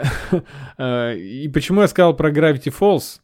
[1.15, 3.19] и почему я сказал про Gravity Falls?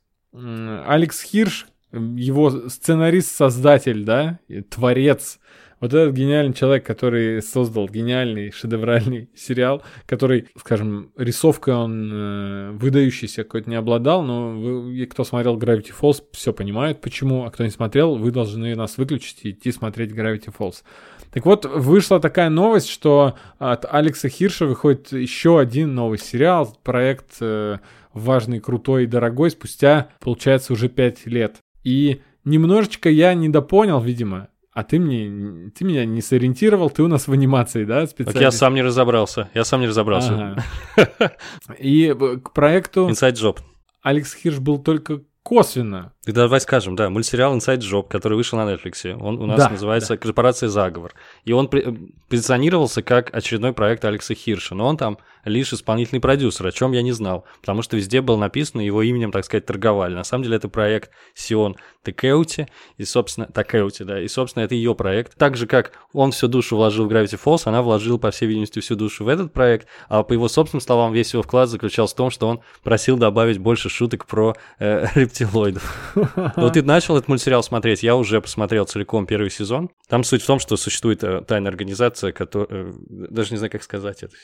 [0.86, 4.40] Алекс Хирш, его сценарист-создатель, да,
[4.70, 5.40] творец,
[5.84, 13.44] вот этот гениальный человек, который создал гениальный шедевральный сериал, который, скажем, рисовкой он э, выдающийся
[13.44, 17.70] какой-то не обладал, но вы, кто смотрел Gravity Falls, все понимают, почему, а кто не
[17.70, 20.84] смотрел, вы должны нас выключить и идти смотреть Gravity Falls.
[21.34, 27.36] Так вот, вышла такая новость, что от Алекса Хирша выходит еще один новый сериал, проект
[27.42, 27.80] э,
[28.14, 31.58] важный, крутой и дорогой, спустя, получается, уже пять лет.
[31.84, 37.28] И немножечко я недопонял, видимо, а ты мне, ты меня не сориентировал, ты у нас
[37.28, 38.40] в анимации, да, Так специально?
[38.40, 39.50] я сам не разобрался.
[39.54, 40.56] Я сам не разобрался.
[41.80, 43.60] И э, к проекту Inside Job.
[44.02, 46.13] Алекс Хирш был только косвенно.
[46.26, 49.70] И давай скажем, да, мультсериал Inside Job, который вышел на Netflix, он у нас Да,
[49.70, 51.14] называется «Корпорация Заговор».
[51.44, 56.66] И он при- позиционировался как очередной проект Алекса Хирша, но он там лишь исполнительный продюсер,
[56.68, 60.14] о чем я не знал, потому что везде было написано, его именем, так сказать, торговали.
[60.14, 64.96] На самом деле это проект Сион Такеути, и, собственно, Такеути, да, и, собственно, это ее
[64.96, 65.38] проект.
[65.38, 68.80] Так же, как он всю душу вложил в Gravity Falls, она вложила, по всей видимости,
[68.80, 72.18] всю душу в этот проект, а по его собственным словам, весь его вклад заключался в
[72.18, 76.13] том, что он просил добавить больше шуток про э, рептилоидов.
[76.16, 79.90] Вот ты начал этот мультсериал смотреть, я уже посмотрел целиком первый сезон.
[80.08, 82.90] Там суть в том, что существует э, тайная организация, которая...
[82.90, 84.36] э, Даже не знаю, как сказать это.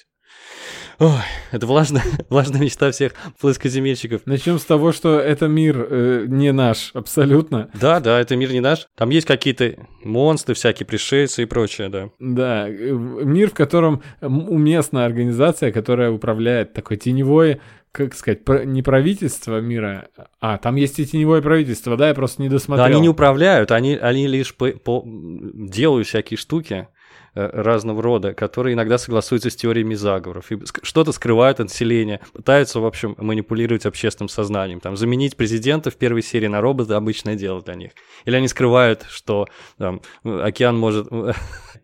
[1.00, 1.12] Ой,
[1.52, 4.22] это влажная, влажная мечта всех плоскоземельщиков.
[4.26, 7.70] Начнем с того, что это мир э, не наш абсолютно.
[7.80, 8.86] Да, да, это мир не наш.
[8.98, 12.10] Там есть какие-то монстры, всякие пришельцы и прочее, да.
[12.20, 17.62] Да, э, мир, в котором уместна организация, которая управляет такой теневой,
[17.94, 20.10] как сказать, не правительство мира,
[20.42, 22.86] а там есть и теневое правительство, да, я просто не Да, досмотрел.
[22.86, 26.88] они не управляют, они, они лишь по- по- делают всякие штуки
[27.34, 32.86] разного рода, которые иногда согласуются с теориями заговоров, и что-то скрывают от населения, пытаются, в
[32.86, 37.76] общем, манипулировать общественным сознанием, там, заменить президента в первой серии на робота– обычное дело для
[37.76, 37.92] них.
[38.26, 41.08] Или они скрывают, что там, э, океан может...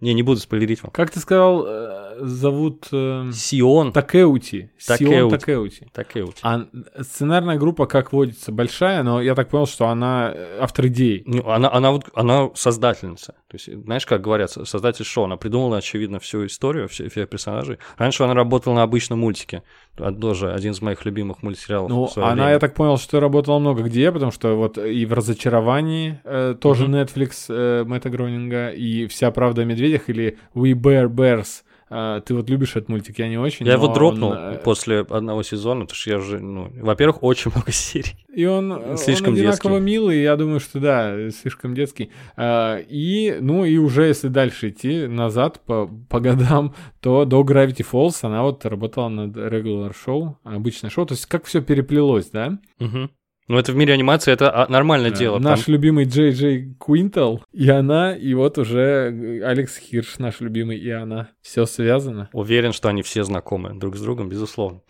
[0.02, 0.92] Не, не буду спойлерить вам.
[0.92, 3.94] Как ты сказал, э, зовут э, Сион.
[3.94, 4.72] Такеути.
[4.78, 5.88] Сион Такеути.
[5.94, 6.40] Такеути.
[6.44, 6.68] А
[7.00, 11.24] сценарная группа, как водится, большая, но я так понял, что она э, автор идей.
[11.26, 13.36] Ну, она, она, вот, она создательница.
[13.48, 17.30] То есть, знаешь, как говорят, со- создатель шоу, она придумала, очевидно, всю историю, все, всех
[17.30, 17.78] персонажей.
[17.98, 19.62] Раньше она работала на обычном мультике.
[19.98, 21.90] А, Тоже один из моих любимых мультсериалов.
[21.90, 22.50] Ну, она, время.
[22.54, 26.86] я так понял, что работала много где, потому что вот и в «Разочаровании» э, тоже
[26.88, 26.96] Мгм.
[26.96, 31.64] Netflix э, Мэтта Гронинга, и «Вся правда о медведях» или «We Bear Bears».
[31.98, 33.66] Э, ты вот любишь этот мультик, я не очень.
[33.66, 37.52] Я его дропнул он, э, после одного сезона, потому что я уже, ну, во-первых, очень
[37.52, 38.18] много серий.
[38.34, 39.86] И он, э, Слишком он одинаково детский.
[39.86, 42.12] милый, я думаю, что да, слишком детский.
[42.36, 47.86] А, И, ну, и уже если дальше идти назад по, по годам, то до Gravity
[47.90, 51.06] Falls она вот работала над Regular Show, обычное шоу.
[51.06, 52.60] То есть как все переплелось, да?
[52.80, 53.10] Мгм.
[53.48, 55.38] Ну, это в мире анимации, это а, нормальное Э, дело.
[55.40, 60.40] Наш потому- любимый Джей Джей Куинтл, и она, и вот уже э, Алекс Хирш, наш
[60.40, 61.30] любимый, и она.
[61.42, 62.30] Все связано.
[62.34, 64.82] Уверен, что они все знакомы друг с другом, безусловно.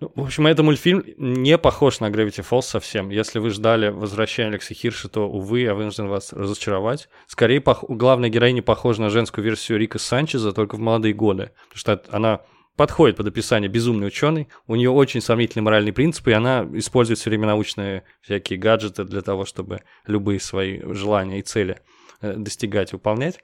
[0.00, 3.08] Ну, в общем, этот мультфильм не похож на Gravity Falls совсем.
[3.08, 7.08] Если вы ждали возвращения Алекса Хирша, то, увы, я вынужден вас разочаровать.
[7.28, 7.84] Скорее, пох...
[7.88, 11.52] главная героиня похожа на женскую версию Рика Санчеза, только в молодые годы.
[11.72, 12.40] Потому что она
[12.76, 17.30] подходит под описание безумный ученый, у нее очень сомнительные моральные принципы, и она использует все
[17.30, 21.78] время научные всякие гаджеты для того, чтобы любые свои желания и цели
[22.20, 23.40] э, достигать, выполнять.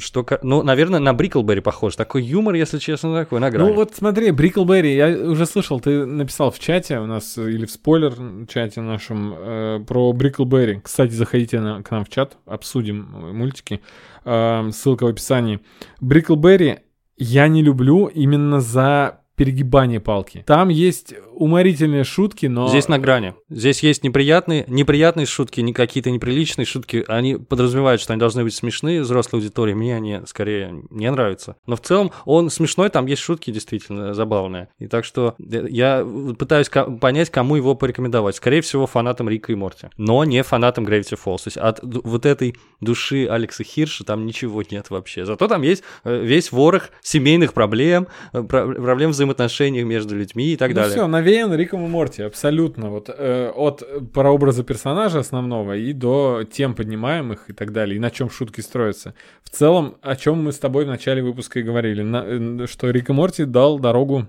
[0.00, 1.94] Что, ну, наверное, на Бриклберри похож.
[1.94, 3.68] Такой юмор, если честно, такой на грани.
[3.68, 7.70] Ну вот смотри, Бриклберри, я уже слышал, ты написал в чате у нас, или в
[7.70, 8.14] спойлер
[8.48, 10.80] чате нашем, э, про Бриклберри.
[10.82, 13.02] Кстати, заходите на, к нам в чат, обсудим
[13.36, 13.80] мультики.
[14.24, 15.60] Э, ссылка в описании.
[16.00, 16.80] Бриклберри
[17.18, 20.42] я не люблю именно за перегибание палки.
[20.46, 22.68] Там есть уморительные шутки, но...
[22.68, 23.34] Здесь на грани.
[23.48, 27.04] Здесь есть неприятные, неприятные шутки, не какие-то неприличные шутки.
[27.06, 29.74] Они подразумевают, что они должны быть смешные взрослой аудитории.
[29.74, 31.56] Мне они скорее не нравятся.
[31.66, 34.68] Но в целом он смешной, там есть шутки действительно забавные.
[34.80, 36.04] И так что я
[36.36, 38.34] пытаюсь понять, кому его порекомендовать.
[38.34, 39.88] Скорее всего, фанатам Рика и Морти.
[39.96, 41.44] Но не фанатам Gravity Falls.
[41.44, 45.24] То есть от вот этой души Алекса Хирша там ничего нет вообще.
[45.24, 50.70] Зато там есть э, весь ворох семейных проблем, э, проблем взаимоотношений между людьми и так
[50.70, 50.92] ну далее.
[50.92, 52.90] Все, навеян Риком и Морти, абсолютно.
[52.90, 58.10] Вот э, от прообраза персонажа основного и до тем поднимаемых и так далее, и на
[58.10, 59.14] чем шутки строятся.
[59.42, 62.90] В целом, о чем мы с тобой в начале выпуска и говорили, на, э, что
[62.90, 64.28] Рик и Морти дал дорогу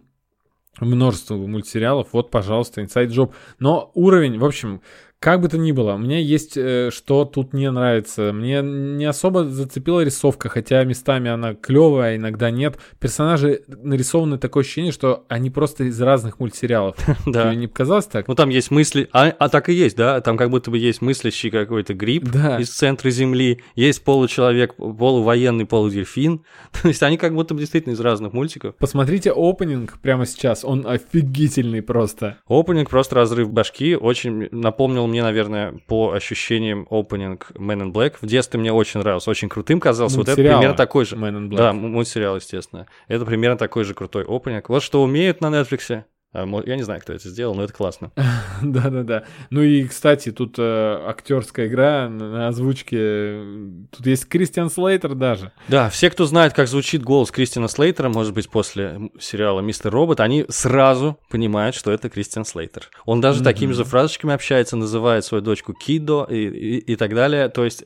[0.80, 2.10] множеству мультсериалов.
[2.14, 3.34] Вот, пожалуйста, Inside Job.
[3.60, 4.82] Но уровень, в общем,
[5.20, 8.32] как бы то ни было, мне есть э, что тут не нравится.
[8.32, 12.78] Мне не особо зацепила рисовка, хотя местами она клевая, иногда нет.
[13.02, 16.96] Персонажи нарисованы такое ощущение, что они просто из разных мультсериалов.
[17.26, 17.44] Да.
[17.44, 18.28] Тебе не показалось так?
[18.28, 20.20] Ну там есть мысли, а, а так и есть, да?
[20.22, 22.58] Там как будто бы есть мыслящий какой-то гриб Да.
[22.58, 26.44] из центра Земли, есть получеловек, полувоенный, полудельфин.
[26.82, 28.76] То есть они как будто бы действительно из разных мультиков.
[28.78, 32.38] Посмотрите опенинг прямо сейчас, он офигительный просто.
[32.48, 38.16] Опенинг просто разрыв башки, очень напомнил мне, наверное, по ощущениям опенинг Man in Black.
[38.22, 40.18] В детстве мне очень нравился, очень крутым казался.
[40.18, 41.16] Вот это примерно такой же.
[41.16, 41.58] Man in Black.
[41.58, 42.88] Да, мультсериал, естественно.
[43.08, 44.70] Это примерно такой же крутой опенинг.
[44.70, 46.04] Вот что умеют на Netflix.
[46.32, 48.12] А, Я не знаю, кто это сделал, но это классно.
[48.62, 49.24] Да-да-да.
[49.50, 50.62] Ну и, кстати, тут э,
[51.08, 52.98] актерская игра на озвучке.
[53.00, 55.52] э, Тут есть Кристиан Слейтер даже.
[55.70, 60.20] Да, все, кто знает, как звучит голос Кристина Слейтера, может быть, после сериала «Мистер Робот»,
[60.20, 62.90] они сразу понимают, что это Кристиан Слейтер.
[63.06, 67.50] Он даже такими же фразочками общается, называет свою дочку Кидо и, и, и так далее.
[67.50, 67.84] То есть,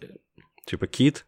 [0.65, 1.25] типа, Кит,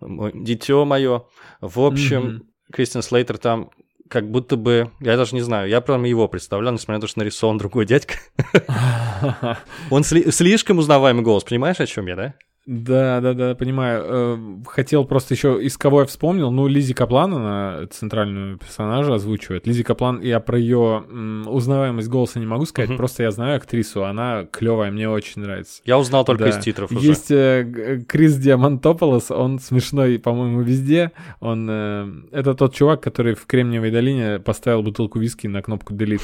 [0.00, 1.24] мой- дитё мое.
[1.60, 2.44] В общем.
[2.72, 3.70] Кристиан Слейтер там
[4.08, 7.20] как будто бы, я даже не знаю, я прям его представлял, несмотря на то, что
[7.20, 8.14] нарисован другой дядька.
[9.90, 12.34] Он сли- слишком узнаваемый голос, понимаешь, о чем я, да?
[12.66, 14.04] Да, да, да, понимаю.
[14.06, 16.50] Э, Хотел просто еще из кого я вспомнил.
[16.50, 19.66] Ну, Лизи Каплан, она центральную персонажа озвучивает.
[19.66, 21.04] Лизи Каплан, я про ее
[21.46, 22.96] узнаваемость голоса не могу сказать, Мгм.
[22.96, 25.82] просто я знаю актрису, она клевая, мне очень нравится.
[25.84, 26.50] Я узнал только Да.
[26.50, 27.06] из титров уже.
[27.06, 31.12] Есть э, Г- Крис Диамантополос, он смешной, по-моему, везде.
[31.40, 36.22] Он э, это тот чувак, который в Кремниевой долине поставил бутылку виски на кнопку delete.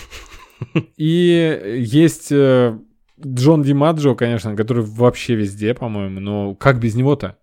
[0.96, 2.78] И есть э,
[3.24, 7.36] Джон Димаджо, конечно, который вообще везде, по-моему, но как без него-то?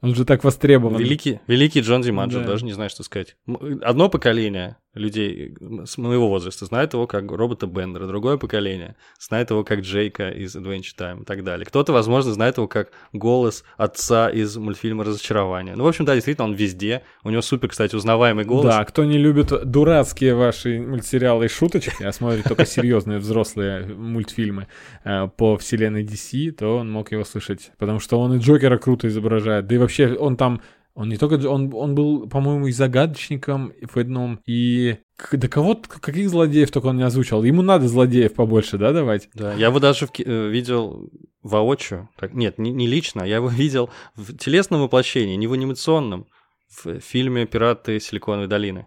[0.00, 0.96] Он же так востребован.
[0.96, 2.46] Великий, великий Джон Димаджо, Да.
[2.46, 3.36] даже не знаю, что сказать.
[3.82, 9.62] Одно поколение людей с моего возраста знает его как робота Бендера, другое поколение знает его
[9.64, 11.66] как Джейка из Adventure Time и так далее.
[11.66, 15.76] Кто-то, возможно, знает его как голос отца из мультфильма «Разочарование».
[15.76, 17.02] Ну, в общем, да, действительно, он везде.
[17.22, 18.64] У него супер, кстати, узнаваемый голос.
[18.64, 24.66] Да, кто не любит дурацкие ваши мультсериалы и шуточки, а смотрит только серьезные взрослые мультфильмы
[25.04, 27.72] э, по вселенной DC, то он мог его слышать.
[27.78, 29.66] Потому что он и Джокера круто изображает.
[29.66, 30.60] Да и вообще он там...
[30.94, 31.34] Он не только...
[31.48, 34.98] Он, он был, по-моему, и загадочником в одном, и...
[35.32, 37.42] Да кого каких злодеев только он не озвучил?
[37.42, 39.28] Ему надо злодеев побольше, да, давать?
[39.34, 41.10] Да, я его даже в э, видел
[41.42, 42.08] воочию.
[42.18, 46.26] Так, нет, не, не лично, я его видел в телесном воплощении, не в анимационном,
[46.68, 48.86] в фильме «Пираты Силиконовой долины».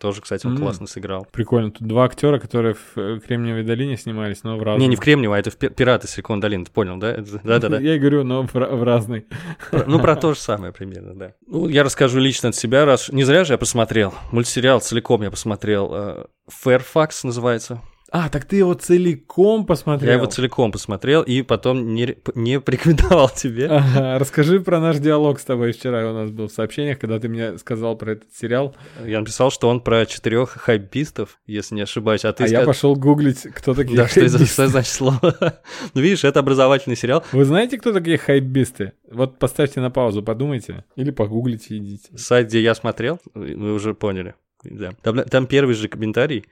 [0.00, 0.58] Тоже, кстати, он М.
[0.62, 1.26] классно сыграл.
[1.30, 1.70] Прикольно.
[1.70, 4.80] Тут два актера, которые в э, Кремниевой долине снимались, но в разных.
[4.80, 7.18] Не, не в Кремниево, а это в Пи- «Пираты Силиконовой долины», ты понял, да?
[7.44, 7.78] Да-да-да.
[7.80, 9.26] Я говорю, но в, ра- в разный.
[9.70, 11.32] Про- Ну, про то же самое примерно, да.
[11.46, 13.10] Ну, я расскажу лично от себя, раз...
[13.10, 14.14] Не зря же я посмотрел.
[14.32, 15.90] Мультсериал целиком я посмотрел.
[15.92, 16.24] э,
[16.64, 17.82] Fairfax называется.
[18.12, 20.10] А, так ты его целиком посмотрел?
[20.10, 23.66] Я его целиком посмотрел и потом не, не порекомендовал тебе.
[23.66, 27.28] Ага, расскажи про наш диалог с тобой вчера у нас был в сообщениях, когда ты
[27.28, 32.24] мне сказал про этот сериал, Я написал, что он про четырех хайпистов, если не ошибаюсь.
[32.24, 35.20] А ты а я ска- пошел гуглить, кто такие Да, что, что значит слово?
[35.94, 37.24] Ну, видишь, это образовательный сериал.
[37.32, 38.92] Вы знаете, кто такие хайписты?
[39.10, 42.16] Вот поставьте на паузу, подумайте, или погуглите, идите.
[42.16, 44.34] Сайт, где я смотрел, вы уже поняли.
[44.64, 44.90] Да.
[45.02, 46.44] Там, там первый же комментарий.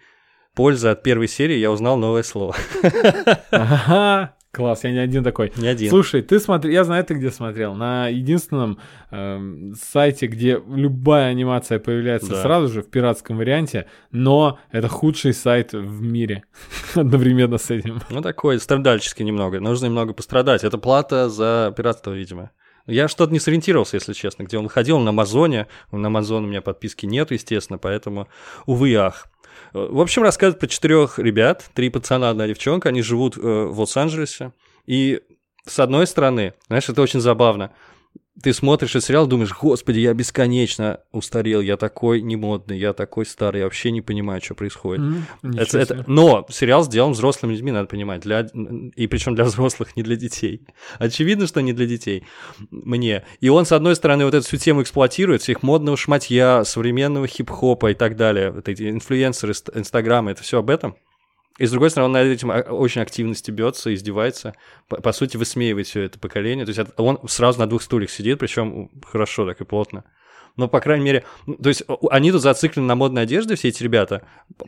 [0.59, 2.57] Пользы от первой серии я узнал новое слово.
[3.53, 5.53] Ага, класс, я не один такой.
[5.57, 5.89] Не один.
[5.89, 7.75] Слушай, ты смотри, я знаю, ты где смотрел.
[7.75, 8.81] На единственном
[9.13, 12.43] эм, сайте, где любая анимация появляется Да.
[12.43, 16.43] сразу же в пиратском варианте, но это худший сайт в мире
[16.97, 18.01] одновременно с этим.
[18.11, 19.61] Ну, такой страдальческий немного.
[19.61, 20.65] Нужно немного пострадать.
[20.65, 22.51] Это плата за пиратство, видимо.
[22.89, 25.69] Я что-то не сориентировался, если честно, где он выходил, на Амазоне.
[25.93, 28.27] На Амазон у меня подписки нет, естественно, поэтому,
[28.67, 29.29] увы ах.
[29.73, 34.53] В общем, рассказывает про четырех ребят, три пацана, одна девчонка, они живут э, в Лос-Анджелесе.
[34.87, 35.21] И
[35.67, 37.73] с одной стороны, знаешь, это очень забавно.
[38.43, 43.59] Ты смотришь этот сериал, думаешь, господи, я бесконечно устарел, я такой немодный, я такой старый,
[43.61, 45.05] я вообще не понимаю, что происходит.
[45.43, 48.21] Ничего Это- это- но сериал сделан взрослыми людьми, надо понимать.
[48.23, 48.47] Для,
[48.95, 50.67] и причем для взрослых, не для детей.
[50.99, 52.25] Очевидно, что не для детей.
[52.71, 53.25] Мне.
[53.41, 57.91] И он, с одной стороны, вот эту всю тему эксплуатирует, всех модного шматья, современного хип-хопа
[57.91, 58.51] и так далее.
[58.51, 60.97] Вот эти инфлюенсеры, инст- инстаграмы, это все об этом.
[61.59, 64.55] И с другой стороны, он над этим а, очень активно стебется, издевается,
[64.89, 66.65] по, по сути, высмеивает все это поколение.
[66.65, 70.05] То есть он сразу на двух стульях сидит, причем хорошо так и плотно.
[70.57, 73.83] Но, по крайней мере, ну, то есть они тут зациклены на модной одежде, все эти
[73.83, 74.23] ребята.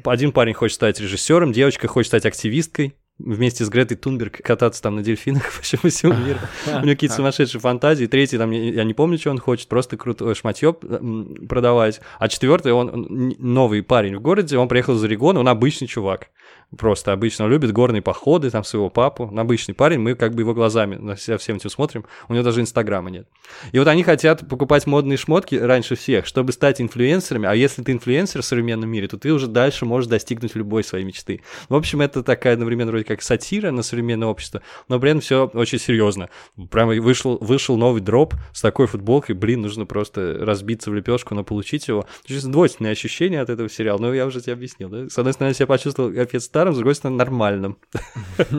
[0.05, 4.97] Один парень хочет стать режиссером, девочка хочет стать активисткой, вместе с Гретой Тунберг кататься там
[4.97, 6.38] на дельфинах по всему миру.
[6.66, 8.07] У него какие-то сумасшедшие фантазии.
[8.07, 12.01] Третий, там, я не помню, что он хочет, просто крутое шматье м, продавать.
[12.18, 16.28] А четвертый, он новый парень в городе, он приехал из Орегона, он обычный чувак.
[16.77, 19.25] Просто обычно любит горные походы, там своего папу.
[19.25, 22.05] Он обычный парень, мы как бы его глазами на себя всем этим смотрим.
[22.29, 23.29] У него даже инстаграма нет.
[23.73, 27.49] И вот они хотят покупать модные шмотки раньше всех, чтобы стать инфлюенсерами.
[27.49, 31.05] А если ты инфлюенсер в современном мире, то ты уже дальше можешь достигнуть любой своей
[31.05, 31.43] мечты.
[31.68, 35.79] В общем, это такая одновременно вроде как сатира на современное общество, но этом все очень
[35.79, 36.29] серьезно.
[36.71, 41.45] Прямо вышел, вышел новый дроп с такой футболкой, блин, нужно просто разбиться в лепешку, но
[41.45, 42.07] получить его.
[42.29, 44.89] Двойственные ощущения от этого сериала, но я уже тебе объяснил.
[44.89, 45.09] Да?
[45.09, 47.78] С одной стороны, я себя почувствовал капец старым, с другой стороны, нормальным.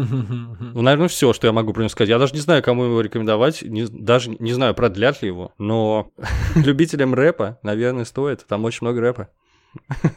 [0.74, 2.10] Ну, наверное, все, что я могу про него сказать.
[2.10, 6.12] Я даже не знаю, кому его рекомендовать, даже не знаю, продлят ли его, но
[6.56, 8.46] любителям рэпа, наверное, стоит.
[8.48, 9.30] Там очень много рэпа.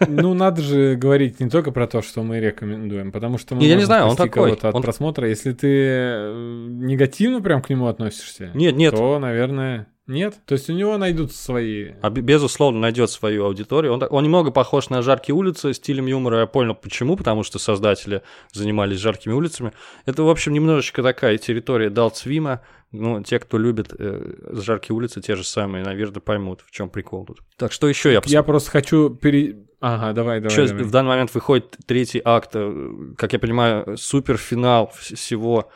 [0.09, 3.69] Ну, надо же говорить не только про то, что мы рекомендуем, потому что мы Не,
[3.69, 5.29] я не знаю, он такой, от он- просмотра.
[5.29, 10.37] Если ты э, негативно прям к нему относишься, Нет, нет, то, наверное, нет.
[10.47, 11.93] То есть у него найдутся свои...
[12.03, 13.93] А бе- безусловно, найдет свою аудиторию.
[13.95, 16.41] Он, он немного похож на «Жаркие улицы» стилем юмора.
[16.41, 17.17] Я понял, почему.
[17.17, 19.73] Потому что создатели занимались «Жаркими улицами».
[20.07, 22.61] Это, в общем, немножечко такая территория Далцвима.
[22.93, 27.25] Ну, те, кто любит э, «Жаркие улицы», те же самые, наверное, поймут, в чем прикол
[27.27, 27.41] тут.
[27.57, 29.65] Так, что еще я Я просто хочу пере...
[29.81, 30.55] Ага, давай, давай.
[30.55, 30.85] Сейчас давай.
[30.85, 35.71] в данный момент выходит третий акт, э, как я понимаю, суперфинал вс- всего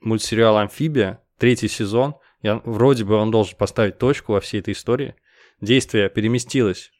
[0.00, 2.14] мультсериала «Амфибия», третий сезон.
[2.46, 5.16] Я, вроде бы он должен поставить точку во всей этой истории.
[5.60, 6.92] Действие переместилось.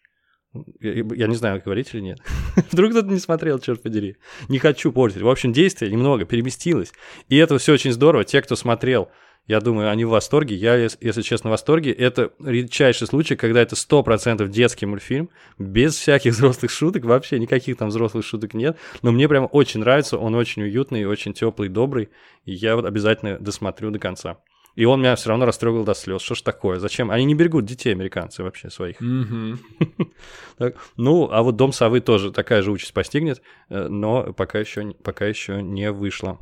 [0.81, 2.19] Я, не знаю, говорить или нет.
[2.73, 4.17] Вдруг кто-то не смотрел, черт подери.
[4.49, 5.23] Не хочу портить.
[5.23, 6.93] В общем, действие немного переместилось.
[7.29, 8.25] И это все очень здорово.
[8.25, 9.09] Те, кто смотрел,
[9.47, 10.57] я думаю, они в восторге.
[10.57, 11.93] Я, ес- если честно, в восторге.
[11.93, 17.91] Это редчайший случай, когда это 100% детский мультфильм, без всяких взрослых шуток, вообще никаких там
[17.91, 18.77] взрослых шуток нет.
[19.03, 22.09] Но мне прям очень нравится, он очень уютный, очень теплый, добрый.
[22.47, 24.39] И я вот обязательно досмотрю до конца.
[24.77, 26.23] И он меня все равно растрогал до слез.
[26.23, 26.79] Что ж такое?
[26.79, 27.11] Зачем?
[27.11, 28.97] Они не берегут детей, американцы, вообще своих.
[30.97, 34.95] Ну, а вот Дом совы тоже такая же участь постигнет, э, но пока еще, не-
[34.95, 36.39] пока еще не вышло.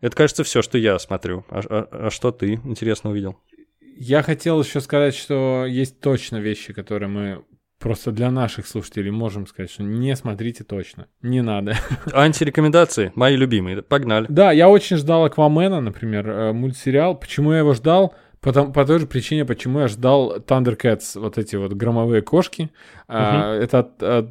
[0.00, 1.44] Это, кажется, все, что я смотрю.
[1.48, 3.38] А, а- а что ты интересно увидел?
[3.80, 7.44] Я хотел еще сказать, что есть точно вещи, которые мы
[7.78, 11.06] просто для наших слушателей можем сказать, что не смотрите точно.
[11.22, 11.76] Не надо.
[12.12, 13.82] Антирекомендации, мои любимые.
[13.82, 14.26] Погнали.
[14.28, 17.14] Да, я очень ждал Аквамена, например, э, мультсериал.
[17.18, 18.14] Почему я его ждал?
[18.40, 22.70] Потом, по той же причине, почему я ждал Thundercats, вот эти вот громовые кошки.
[23.08, 24.30] А, это от, от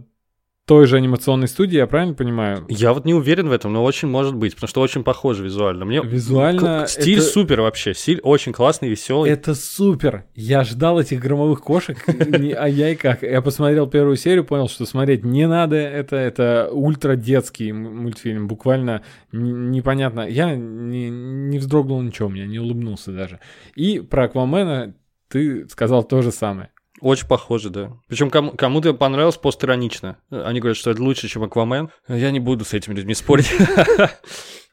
[0.67, 2.65] той же анимационной студии, я правильно понимаю?
[2.67, 5.85] Я вот не уверен в этом, но очень может быть, потому что очень похоже визуально.
[5.85, 9.31] Мне Визуально к- стиль это- супер вообще, стиль очень классный, веселый.
[9.31, 10.25] Это супер!
[10.35, 13.23] Я ждал этих громовых кошек, а я и как.
[13.23, 15.77] Я посмотрел первую серию, понял, что смотреть не надо.
[15.77, 20.27] Это, это ультра детский мультфильм, буквально непонятно.
[20.27, 23.39] Я не, не вздрогнул ничего, меня не улыбнулся даже.
[23.75, 24.93] И про Аквамена
[25.29, 26.71] ты сказал то же самое.
[27.01, 27.91] Очень похоже, да.
[28.07, 30.17] Причем кому- кому-то понравилось постиронично.
[30.31, 31.89] Они говорят, что это лучше, чем Аквамен.
[32.07, 33.51] Я не буду с этими людьми спорить.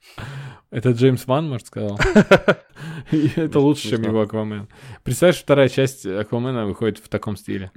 [0.75, 2.01] Это Джеймс Ван, может, сказал?
[3.37, 4.69] Это лучше, чем его Аквамен.
[5.05, 7.71] Представляешь, вторая часть Аквамена выходит в таком стиле.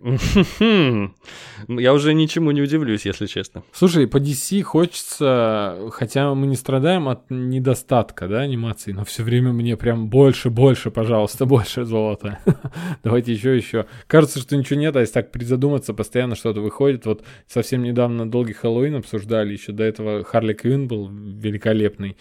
[1.68, 3.64] Я уже ничему не удивлюсь, если честно.
[3.72, 9.54] Слушай, по DC хочется, хотя мы не страдаем от недостатка, да, анимации, но все время
[9.54, 12.40] мне прям больше, больше, пожалуйста, больше золота.
[13.04, 13.86] Давайте еще, еще.
[14.08, 17.06] Кажется, что ничего нет, а если так призадуматься, постоянно что-то выходит.
[17.06, 22.18] Вот совсем недавно долгий Хэллоуин обсуждали, еще до этого Харли Квинн был великолепный.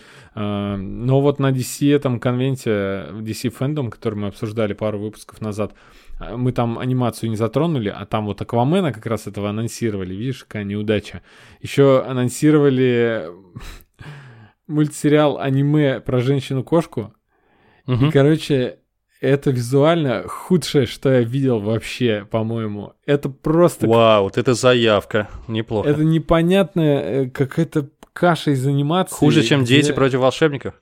[0.77, 5.75] Но вот на DC этом конвенте, DC Fandom, который мы обсуждали пару выпусков назад,
[6.19, 10.14] а, мы там анимацию не затронули, а там вот Аквамена как раз этого анонсировали.
[10.14, 11.23] Видишь, какая неудача.
[11.61, 13.29] Еще анонсировали
[14.67, 17.14] мультсериал аниме про женщину-кошку.
[17.87, 18.07] Угу.
[18.07, 18.79] И, короче,
[19.21, 22.93] это визуально худшее, что я видел вообще, по-моему.
[23.07, 23.87] Это просто...
[23.87, 25.29] Вау, вот это заявка.
[25.49, 25.89] Неплохо.
[25.89, 29.14] Это непонятная э, какая-то каша из анимации.
[29.14, 29.77] Хуже, чем где...
[29.77, 30.81] дети против волшебников?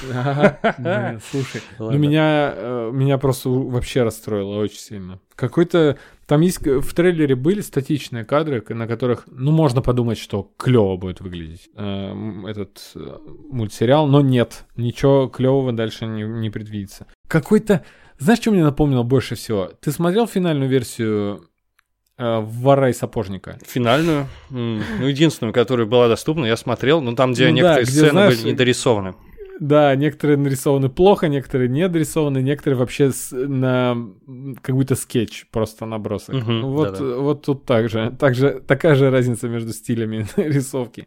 [0.00, 5.20] Слушай, ну меня, э, меня просто вообще расстроило очень сильно.
[5.36, 5.98] Какой-то...
[6.26, 6.66] Там есть...
[6.66, 12.44] В трейлере были статичные кадры, на которых, ну, можно подумать, что клево будет выглядеть э,
[12.48, 13.18] этот э,
[13.50, 14.64] мультсериал, но нет.
[14.76, 17.06] Ничего клевого дальше не, не предвидится.
[17.28, 17.84] Какой-то...
[18.18, 19.70] Знаешь, что мне напомнило больше всего?
[19.80, 21.48] Ты смотрел финальную версию
[22.40, 23.58] вора и сапожника.
[23.66, 24.26] Финальную?
[24.50, 28.10] Ну, единственную, которая была доступна, я смотрел, но там, где ну, некоторые да, где, сцены
[28.10, 29.14] знаешь, были недорисованы.
[29.60, 33.96] Да, некоторые нарисованы плохо, некоторые не дорисованы, некоторые вообще с, на
[34.60, 36.34] как будто скетч, просто набросок.
[36.34, 37.20] Угу, вот, да -да.
[37.20, 41.06] вот тут также, также такая же разница между стилями рисовки.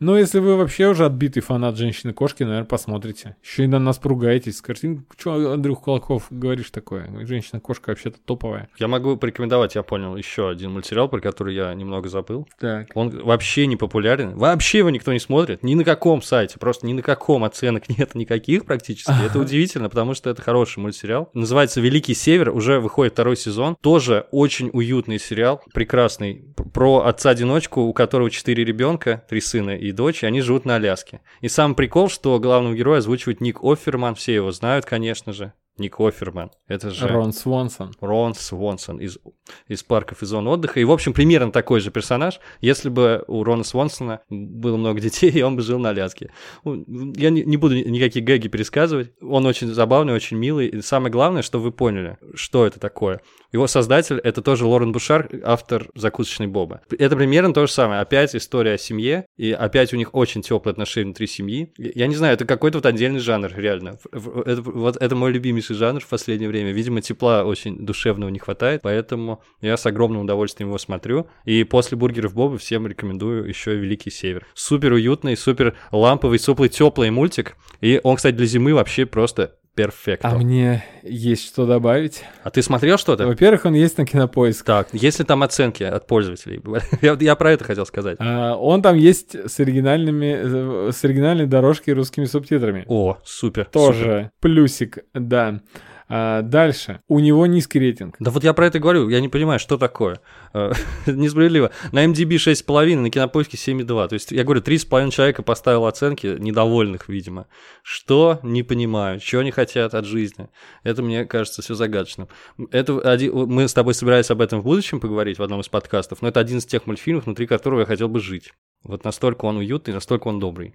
[0.00, 3.36] Но если вы вообще уже отбитый фанат женщины-кошки, наверное, посмотрите.
[3.42, 4.58] Еще и на нас поругаетесь.
[4.58, 7.08] Скажите, что, Андрюх Кулаков, говоришь такое?
[7.26, 8.68] Женщина-кошка вообще-то топовая.
[8.78, 12.48] Я могу порекомендовать, я понял, еще один мультсериал, про который я немного забыл.
[12.60, 12.88] Так.
[12.94, 14.36] Он вообще не популярен.
[14.36, 15.62] Вообще его никто не смотрит.
[15.62, 16.58] Ни на каком сайте.
[16.58, 19.12] Просто ни на каком оценок нет никаких практически.
[19.24, 21.30] Это удивительно, потому что это хороший мультсериал.
[21.34, 22.50] Называется «Великий Север».
[22.50, 23.76] Уже выходит второй сезон.
[23.80, 25.60] Тоже очень уютный сериал.
[25.72, 26.44] Прекрасный.
[26.72, 31.20] Про отца-одиночку, у которого четыре ребенка, три сына и и дочь, они живут на Аляске.
[31.40, 35.52] И сам прикол, что главного героя озвучивает Ник Офферман, все его знают, конечно же.
[35.78, 36.50] Ник Офферман.
[36.66, 37.06] Это же...
[37.06, 37.92] Рон Свонсон.
[38.00, 39.18] Рон Свонсон из,
[39.66, 40.80] из парков и зон отдыха.
[40.80, 45.30] И, в общем, примерно такой же персонаж, если бы у Рона Свонсона было много детей,
[45.30, 46.30] и он бы жил на Аляске.
[46.64, 49.12] Я не, не буду никакие гэги пересказывать.
[49.20, 50.68] Он очень забавный, очень милый.
[50.68, 53.20] И самое главное, что вы поняли, что это такое.
[53.52, 56.82] Его создатель— это тоже Лорен Бушар, автор «Закусочной Боба».
[56.98, 58.00] Это примерно то же самое.
[58.00, 61.72] Опять история о семье, и опять у них очень теплые отношения внутри семьи.
[61.78, 63.98] Я не знаю, это какой-то вот отдельный жанр, реально.
[64.12, 66.72] Это, вот это мой любимый хороший жанр в последнее время.
[66.72, 71.26] Видимо, тепла очень душевного не хватает, поэтому я с огромным удовольствием его смотрю.
[71.44, 74.46] И после бургеров Боба всем рекомендую еще Великий Север.
[74.54, 77.56] Супер уютный, супер ламповый, суплый, теплый мультик.
[77.80, 80.26] И он, кстати, для зимы вообще просто перфекто.
[80.26, 82.24] А мне есть что добавить.
[82.42, 83.28] А ты смотрел что-то?
[83.28, 84.64] Во-первых, он есть на Кинопоиск.
[84.64, 86.60] Так, есть ли там оценки от пользователей?
[87.00, 88.16] я, я про это хотел сказать.
[88.18, 92.84] А, он там есть с оригинальными, с оригинальной дорожкой и русскими субтитрами.
[92.88, 93.66] О, супер.
[93.66, 94.30] Тоже супер.
[94.40, 95.60] плюсик, да.
[96.08, 97.00] А, дальше.
[97.06, 98.16] У него низкий рейтинг.
[98.18, 99.08] Да вот я про это говорю.
[99.08, 100.20] Я не понимаю, что такое.
[100.54, 100.72] А,
[101.06, 101.70] несправедливо.
[101.92, 104.08] На MDB 6,5, на Кинопоиске 7,2.
[104.08, 107.46] То есть, я говорю, 3,5 человека поставил оценки, недовольных, видимо.
[107.82, 108.40] Что?
[108.42, 109.20] Не понимаю.
[109.20, 110.48] Чего они хотят от жизни?
[110.82, 112.28] Это, мне кажется, все загадочным.
[112.70, 113.34] Это один...
[113.34, 116.40] Мы с тобой собирались об этом в будущем поговорить в одном из подкастов, но это
[116.40, 118.52] один из тех мультфильмов, внутри которого я хотел бы жить.
[118.82, 120.74] Вот настолько он уютный, настолько он добрый.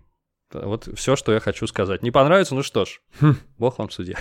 [0.61, 2.03] Вот все, что я хочу сказать.
[2.03, 3.35] Не понравится, ну что ж, хм.
[3.57, 4.17] бог вам судья.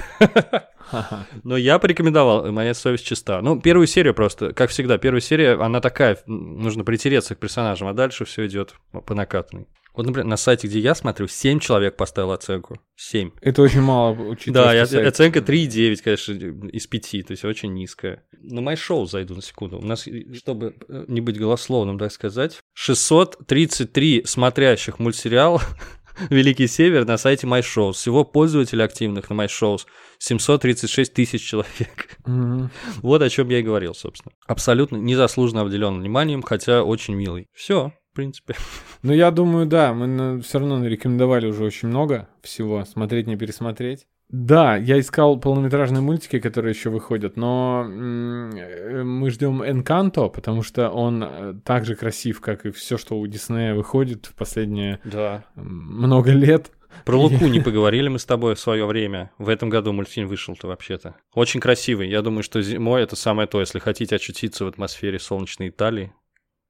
[1.45, 3.41] Но я порекомендовал, моя совесть чиста.
[3.41, 7.93] Ну, первую серию просто, как всегда, первая серия, она такая, нужно притереться к персонажам, а
[7.93, 8.75] дальше все идет
[9.07, 9.67] по накатанной.
[9.95, 12.81] Вот, например, на сайте, где я смотрю, 7 человек поставил оценку.
[12.97, 13.33] 7.
[13.43, 16.33] Это очень мало, учитывая, Да, оценка 3,9, конечно,
[16.69, 18.25] из 5, то есть очень низкая.
[18.41, 19.79] На мой шоу зайду на секунду.
[19.79, 25.61] У нас, чтобы э, не быть голословным, так сказать, 633 смотрящих мультсериал
[26.31, 27.93] Великий Север на сайте MyShows.
[27.93, 29.87] Всего пользователей активных на MyShows
[30.19, 32.19] 736 тысяч человек.
[32.27, 32.69] Mm-hmm.
[33.03, 34.33] Вот о чем я и говорил, собственно.
[34.47, 37.49] Абсолютно незаслуженно обделен вниманием, хотя очень милый.
[37.55, 38.55] Все, в принципе.
[39.05, 42.85] Ну, я думаю, да, мы все равно рекомендовали уже очень много всего.
[42.85, 44.07] Смотреть, не пересмотреть.
[44.33, 51.23] Да, я искал полнометражные мультики, которые еще выходят, но мы ждем Энканто, потому что он
[51.23, 55.45] э, так же красив, как и все, что у Диснея выходит в последние да.
[55.55, 56.73] много лет.
[57.05, 59.31] Про Луку не поговорили мы с тобой в свое время.
[59.37, 61.15] В этом году мультфильм вышел-то вообще-то.
[61.35, 62.09] Очень красивый.
[62.09, 66.13] Я думаю, что зимой это самое то, если хотите очутиться в атмосфере солнечной Италии.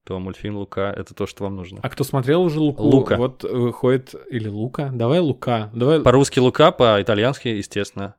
[0.04, 1.78] То мультфильм Лука это то, что вам нужно.
[1.82, 2.82] А кто смотрел уже Луку?
[2.82, 3.16] Лука.
[3.16, 4.14] Вот выходит...
[4.30, 4.90] Или Лука?
[4.92, 5.70] Давай Лука.
[5.74, 6.00] Давай...
[6.00, 8.16] По-русски Лука, по-итальянски, естественно.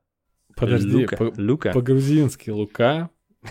[0.56, 0.90] Подожди.
[1.00, 1.18] Люка.
[1.18, 1.72] по- Люка.
[1.74, 3.10] По-грузински Лука.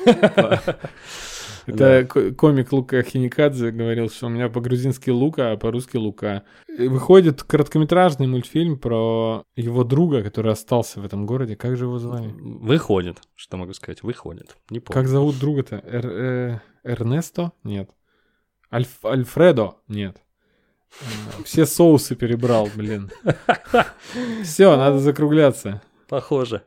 [1.67, 6.43] Это ко- комик Лука Хиникадзе говорил, что у меня по-грузински Лука, а по-русски Лука.
[6.77, 11.55] Выходит короткометражный мультфильм про его друга, который остался в этом городе.
[11.55, 12.33] Как же его звали?
[12.37, 13.19] Выходит.
[13.35, 14.03] Что могу сказать?
[14.03, 14.57] Выходит.
[14.71, 15.01] Не помню.
[15.01, 15.77] Как зовут друга-то?
[15.77, 17.53] Эр- э, Эрнесто?
[17.63, 17.91] Нет.
[18.73, 19.77] Альф- Альфредо?
[19.89, 20.17] Нет.
[21.01, 21.05] Э,
[21.45, 23.11] Все соусы перебрал, блин.
[24.43, 25.83] Все, надо закругляться.
[26.09, 26.63] Похоже.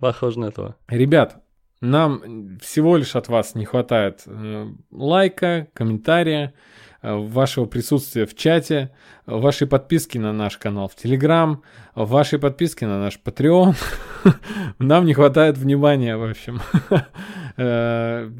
[0.00, 0.74] Похоже на то.
[0.88, 1.42] Ребят,
[1.80, 6.54] нам всего лишь от вас не хватает э, лайка, комментария,
[7.02, 8.94] э, вашего присутствия в чате,
[9.26, 11.62] вашей подписки на наш канал в Телеграм,
[11.94, 13.74] вашей подписки на наш Patreon.
[14.78, 16.60] Нам не хватает внимания, в общем.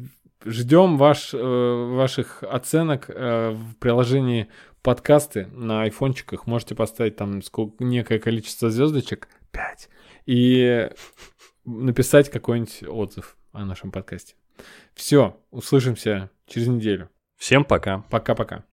[0.45, 4.47] Ждем ваш, э, ваших оценок э, в приложении
[4.83, 6.45] подкасты на айфончиках.
[6.45, 9.89] Можете поставить там сколько, некое количество звездочек, 5,
[10.27, 10.89] и
[11.65, 14.35] написать какой-нибудь отзыв о нашем подкасте.
[14.93, 17.09] Все, услышимся через неделю.
[17.37, 18.03] Всем пока.
[18.11, 18.65] Пока-пока.